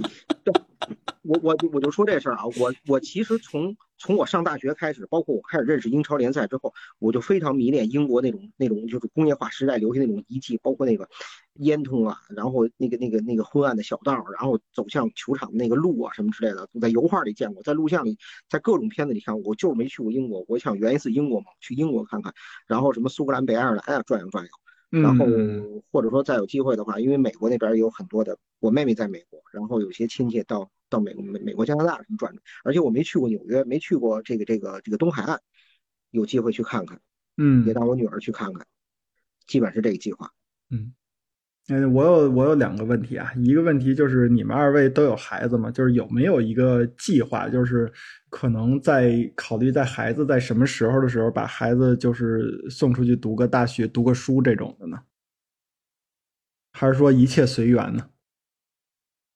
[1.23, 11.09] 我我我就说这事儿啊，我我其实从从我上大学开始，包括我开始认识英超联赛之后，我就非常迷恋英国那种那种就是工业化时代留下那种遗迹，包括那个
[11.55, 18.19] 烟囱啊，然后那个那个那个昏暗的小道，然后走向球场的那个路啊什么之类的，在油画里见过，在录像里，
[18.49, 22.35] 在各种片子里看过，我就是没去过英国，我想圆一次英国梦，去英国看看，
[22.67, 24.51] 然后什么苏格兰、北爱尔兰啊转悠转悠。
[24.91, 35.41] 然后嗯或者说再有机会的话，因为美国那边有很多的，我妹妹在美国，然后有些亲戚到到美美美国加拿大什么转转，而且我没去过纽约，没去过这个这个这个东海岸，
[36.11, 37.01] 有机会去看看，
[37.37, 38.67] 嗯也带我女儿去看看，
[39.47, 40.31] 基本是这个计划。
[40.71, 40.93] 嗯，
[41.69, 45.71] 嗯，我有我有两个问题啊，一个问题就是你们二位都有孩子吗？
[45.71, 47.91] 就是有没有一个计划，就是
[48.31, 54.99] 可能在考虑在孩子在什么时候的时候，把孩子就是送出去读个大学、读个书这种的呢？
[56.73, 58.09] 还是说一切随缘呢？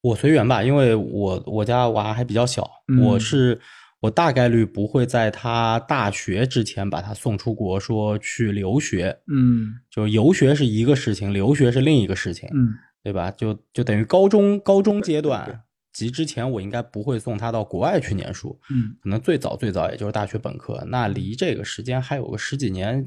[0.06, 3.58] 我随缘吧，因为我我家娃还比较小，嗯我是
[4.00, 9.18] 我大概率不会在他大学之前把他送出国，说去留学。
[9.26, 13.30] 嗯就游学是一个事情，留学是另一个事情，嗯对吧？
[13.32, 23.04] 就就等于高中高中阶段及之前，我应该不会送他到国外去念书，嗯可能最早最早也就是大学本科，那离这个时间还有个十几年，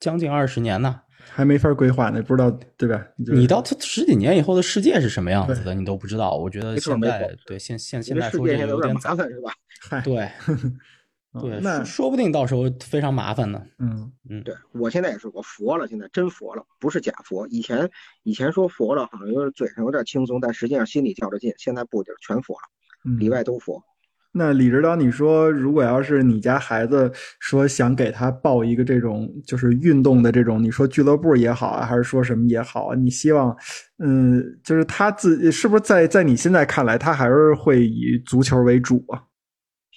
[0.00, 1.02] 将近二十年呢。
[1.28, 3.06] 还没法规划呢，不知道对吧？
[3.18, 6.36] 就是你到他十几年以后的世界是什么样子的，你都不知道。
[6.36, 9.52] 我觉得现在对现现现在说有个有点麻烦，是吧？
[9.82, 10.28] 嗨，对
[11.32, 13.62] 哦对，那说说不定到时候非常麻烦呢。
[13.78, 17.46] 嗯嗯对我现在也是，我佛了，现在真佛了，不是假佛。
[17.48, 17.88] 以前
[18.24, 21.54] 以前说佛了，好像有点嘴上有点轻松，但实际上心里较着劲。
[21.56, 22.60] 现在不，就是全佛了，
[23.04, 23.80] 嗯，里外都佛。
[24.32, 27.10] 那李指导，你说如果要是你家孩子
[27.40, 33.56] 说想给他报一个这种就是运动的这种，你说俱乐部也好啊，还是说什么也好啊，你希望，
[33.98, 39.24] 嗯，就是他自是不是在在你现在看来，他还是会以足球为主啊？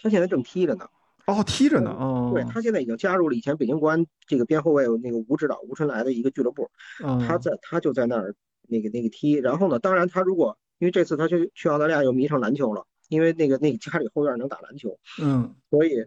[0.01, 0.85] 他现在正踢着呢，
[1.27, 6.69] 哦，踢着呢，哦，对他现在已经加入了以前北京国安这个边后卫那个吴指导吴春来的一个俱乐部，
[7.05, 8.33] 嗯他在他就在那儿
[8.67, 9.33] 那个那个踢。
[9.33, 16.05] 然后呢，当然他如果因为这次他去去澳大利亚又迷上篮球了，因为那个那个家里后院能打篮球，嗯所以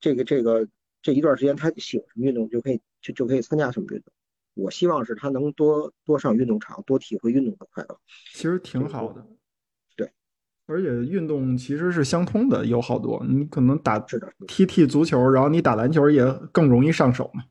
[0.00, 0.66] 这个这个
[1.02, 4.12] 这一段时间他喜欢什么运动就可以就就可以参加什么运动。
[4.54, 7.98] 我希望是他能多多上运动场，多体会运动的快乐。
[8.32, 9.26] 其实挺好的。
[9.96, 10.10] 对，
[10.66, 13.98] 而且运动其实是相通的，有好多你可能打
[14.46, 17.44] 踢踢足球，然后你打篮球也更容易上手嘛。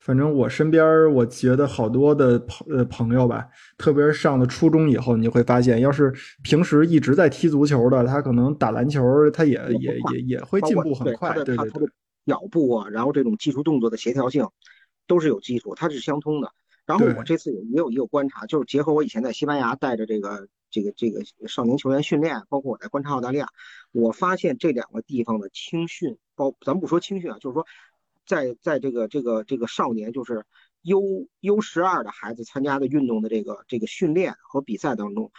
[0.00, 3.46] 反正我身边儿，我觉得好多的朋呃朋友吧，
[3.76, 11.34] 特别是上了初中以后，你就会发现，要是平时一直在踢足球的，他可能打篮球，他也也也也会进步很快。
[11.34, 11.92] 对他的对对对他他的，
[12.26, 14.48] 脚步啊，然后这种技术动作的协调性
[15.06, 16.50] 都是有基础，它是相通的。
[16.86, 23.46] 然后我这次也也有一个观察，就是结合我以前在西班牙带着这个这个这个少年球员训练，包括我在观察澳大利亚，
[23.92, 27.64] 我发现这两个地方的青训，包咱们不说青训啊，就是说
[28.30, 30.46] 在在这个这个这个少年就是
[30.82, 35.32] U U 十二的孩子参加的运动的这个这个训练和比赛当中，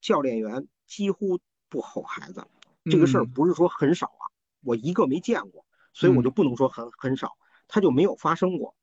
[0.00, 2.46] 教练员几乎不吼孩子，
[2.90, 4.24] 这个事儿嗯不是说很少啊，
[4.62, 7.36] 我一个没见过，所以我就不能说很很少，
[7.68, 8.74] 他就没有发生过。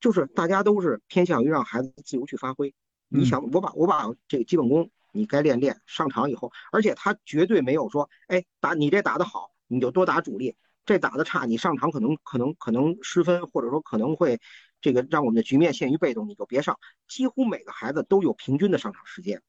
[0.00, 2.74] 就是大家都是偏向于让孩子自由去发挥。
[3.08, 10.56] 你嗯想，我把我把这个基本功你该练练，上场以后，而且他绝对没有说，哎，打你这打得好，你就多打主力；
[10.86, 14.40] 这打的差，你上场可能可能可能失分，或者说可能会
[14.80, 16.78] 这个让我们的局面陷于被动，你就别上。
[17.08, 19.42] 几乎每个孩子都有平均的上场时间，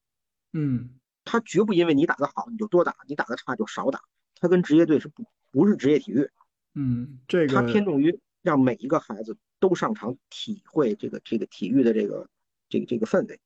[0.52, 4.02] 嗯他绝不因为你打得好你就多打，你打得差就少打。
[4.40, 6.30] 他跟职业队是不不是职业体育，
[6.74, 12.30] 嗯，这他偏重于让每一个孩子都上场体会这个这个体育的这个
[12.70, 13.40] 这个这个氛围。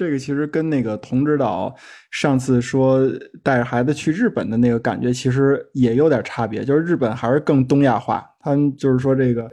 [0.00, 1.74] 这个其实跟那个童指导
[2.10, 3.06] 上次说
[3.42, 6.64] 带着孩子去日本的那个感觉，其实也有点差别。
[6.64, 9.46] 就是日本还是更东亚化，他们就是说这个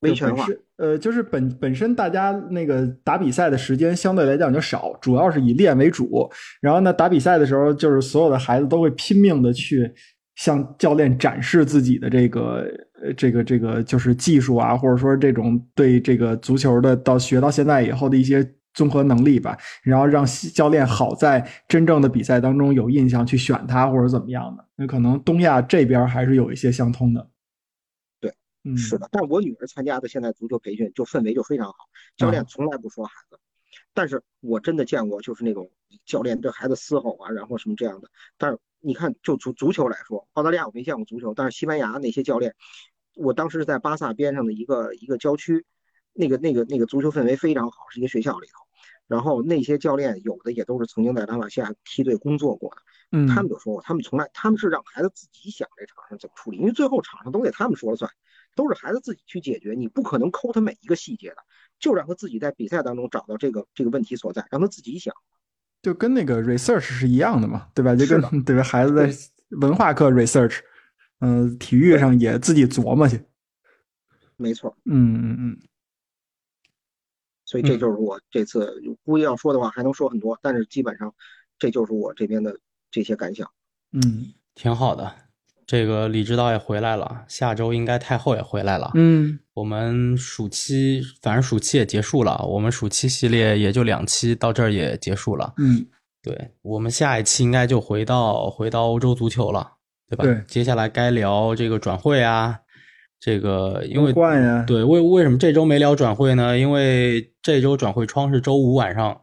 [0.00, 0.44] 威权化
[0.78, 6.28] 呃，就是本本身大家那个打比赛的时间相对来讲就少，主要是以练为主。
[6.60, 9.88] 然后呢，打比赛的时候，就是所有的孩子都会拼命的去
[10.34, 12.66] 向教练展示自己的这个
[13.00, 18.44] 呃这个这个就是技术啊，或者说这种对这个足球的到学到现在以后的一些
[18.74, 24.68] 综合能力吧，然后让教练好在真正的比赛当中有印象去选他或者怎么样的。
[24.76, 27.30] 那可能东亚这边还是有一些相通的。
[28.20, 28.34] 对，
[28.64, 31.74] 嗯，是的，但我女儿参加的现在足球培训就氛围就非常好，
[32.16, 33.38] 教练啊从来不说孩子，
[33.94, 35.70] 但是我真的见过就是那种
[36.04, 38.08] 教练对孩子嘶吼啊，然后什么这样的。
[38.36, 42.54] 但是你看，就足足球来说，澳大利亚我没见过足球，但是西班牙那些教练，
[43.14, 45.64] 我当时是在巴萨边上的一个一个郊区，
[46.12, 48.63] 那个那个那个足球氛围非常好，是一个学校里头。
[49.06, 52.82] 然后那些教练有的也都是曾经在拉玛西亚梯队工作过的，
[53.12, 58.10] 嗯，他们就说过，他们从来他们是让孩子自己想这场上怎么处理，因为最后场上都得他们说了算，
[58.54, 61.36] 都是孩子自己去解决，你不可能抠他每一个细节的，
[61.78, 65.14] 就让他自己在比赛当中找到这个这个问题所在，让他自己想。
[65.82, 67.94] 就跟那个 research 是一样的嘛，对吧？
[67.94, 68.62] 就是跟的 对吧？
[68.62, 69.14] 孩子在
[69.58, 70.60] 文化课 research，
[71.20, 73.22] 嗯、体育上也自己琢磨去。
[74.36, 75.58] 没错，嗯嗯嗯。
[77.44, 81.14] 所以这就是我这次估计要说的话还能说很多，但是基本上
[81.58, 82.56] 这就是我这边的
[82.90, 83.50] 这些感想。
[83.92, 85.12] 嗯挺好的。
[85.66, 88.90] 这个李指导也回来了，下周应该太后也回来了。
[88.94, 95.54] 嗯我们暑期反正暑期也结束了，我们暑期系列也就两期，到这儿也结束了。
[95.56, 95.86] 嗯，
[96.22, 99.72] 对我们下一期应该就回到回到欧洲足球了，
[100.06, 100.24] 对吧？
[100.24, 102.60] 对接下来该聊这个转会啊，
[103.24, 104.12] 这个因为
[104.66, 106.58] 对为为什么这周没聊转会呢？
[106.58, 109.18] 因为这周转会窗是周五晚上，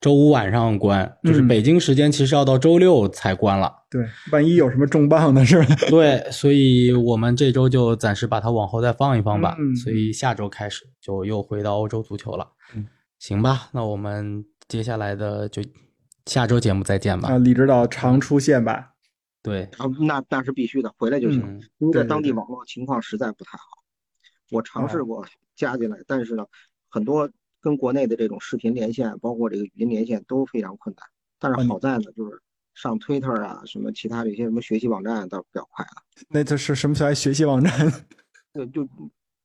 [0.00, 3.70] 周五晚上关，就是嗯北京时间其实要到周六才关了。
[3.90, 4.02] 对，
[4.32, 5.76] 万一有什么重磅的是吧？
[5.90, 9.54] 对，所以我们这周就暂时把它往后再放一放吧。
[9.60, 12.48] 嗯所以下周开始就又回到欧洲足球了。
[12.74, 12.86] 嗯，
[13.18, 15.60] 行吧，那我们接下来的就
[16.24, 17.28] 下周节目再见吧。
[17.28, 18.92] 啊，李指导常出现吧？
[19.46, 21.40] 对，啊，那那是必须的，回来就行。
[21.40, 23.64] 嗯，因为在当地网络情况实在不太好，
[24.50, 26.44] 我尝试哦过加进来，但是呢，
[26.88, 31.06] 很多跟国内的这种视频连线，包括这个语音连线都非常困难。
[31.38, 32.42] 但是好在呢，就是
[32.74, 36.02] 上 Twitter 啊，什么其他的一些什么学习网站倒是比较快了。
[36.28, 37.72] 那这是什么叫学习网站？
[38.52, 38.88] 对，就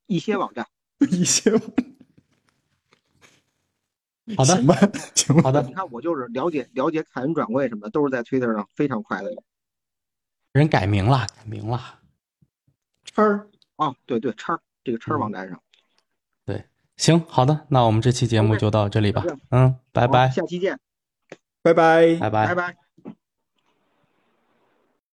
[0.07, 0.65] 一些网站，
[1.11, 1.61] 一些网
[4.36, 4.76] 好的行吧，
[5.14, 5.44] 行吧。
[5.44, 9.32] 好的你，看我就是了解了解凯恩转会什么的，都是在 Twitter 上非常快的。
[10.53, 11.99] 人改名了，改名了。
[13.06, 13.48] 叉儿，
[13.78, 15.61] 啊，对对，叉儿这个叉儿嗯网站上，
[16.98, 19.23] 行，好的，那我们这期节目就到这里吧。
[19.49, 20.78] 嗯，拜拜，下期见，
[21.64, 22.15] 拜拜。
[22.19, 22.56] 拜拜拜。
[22.56, 22.90] 拜。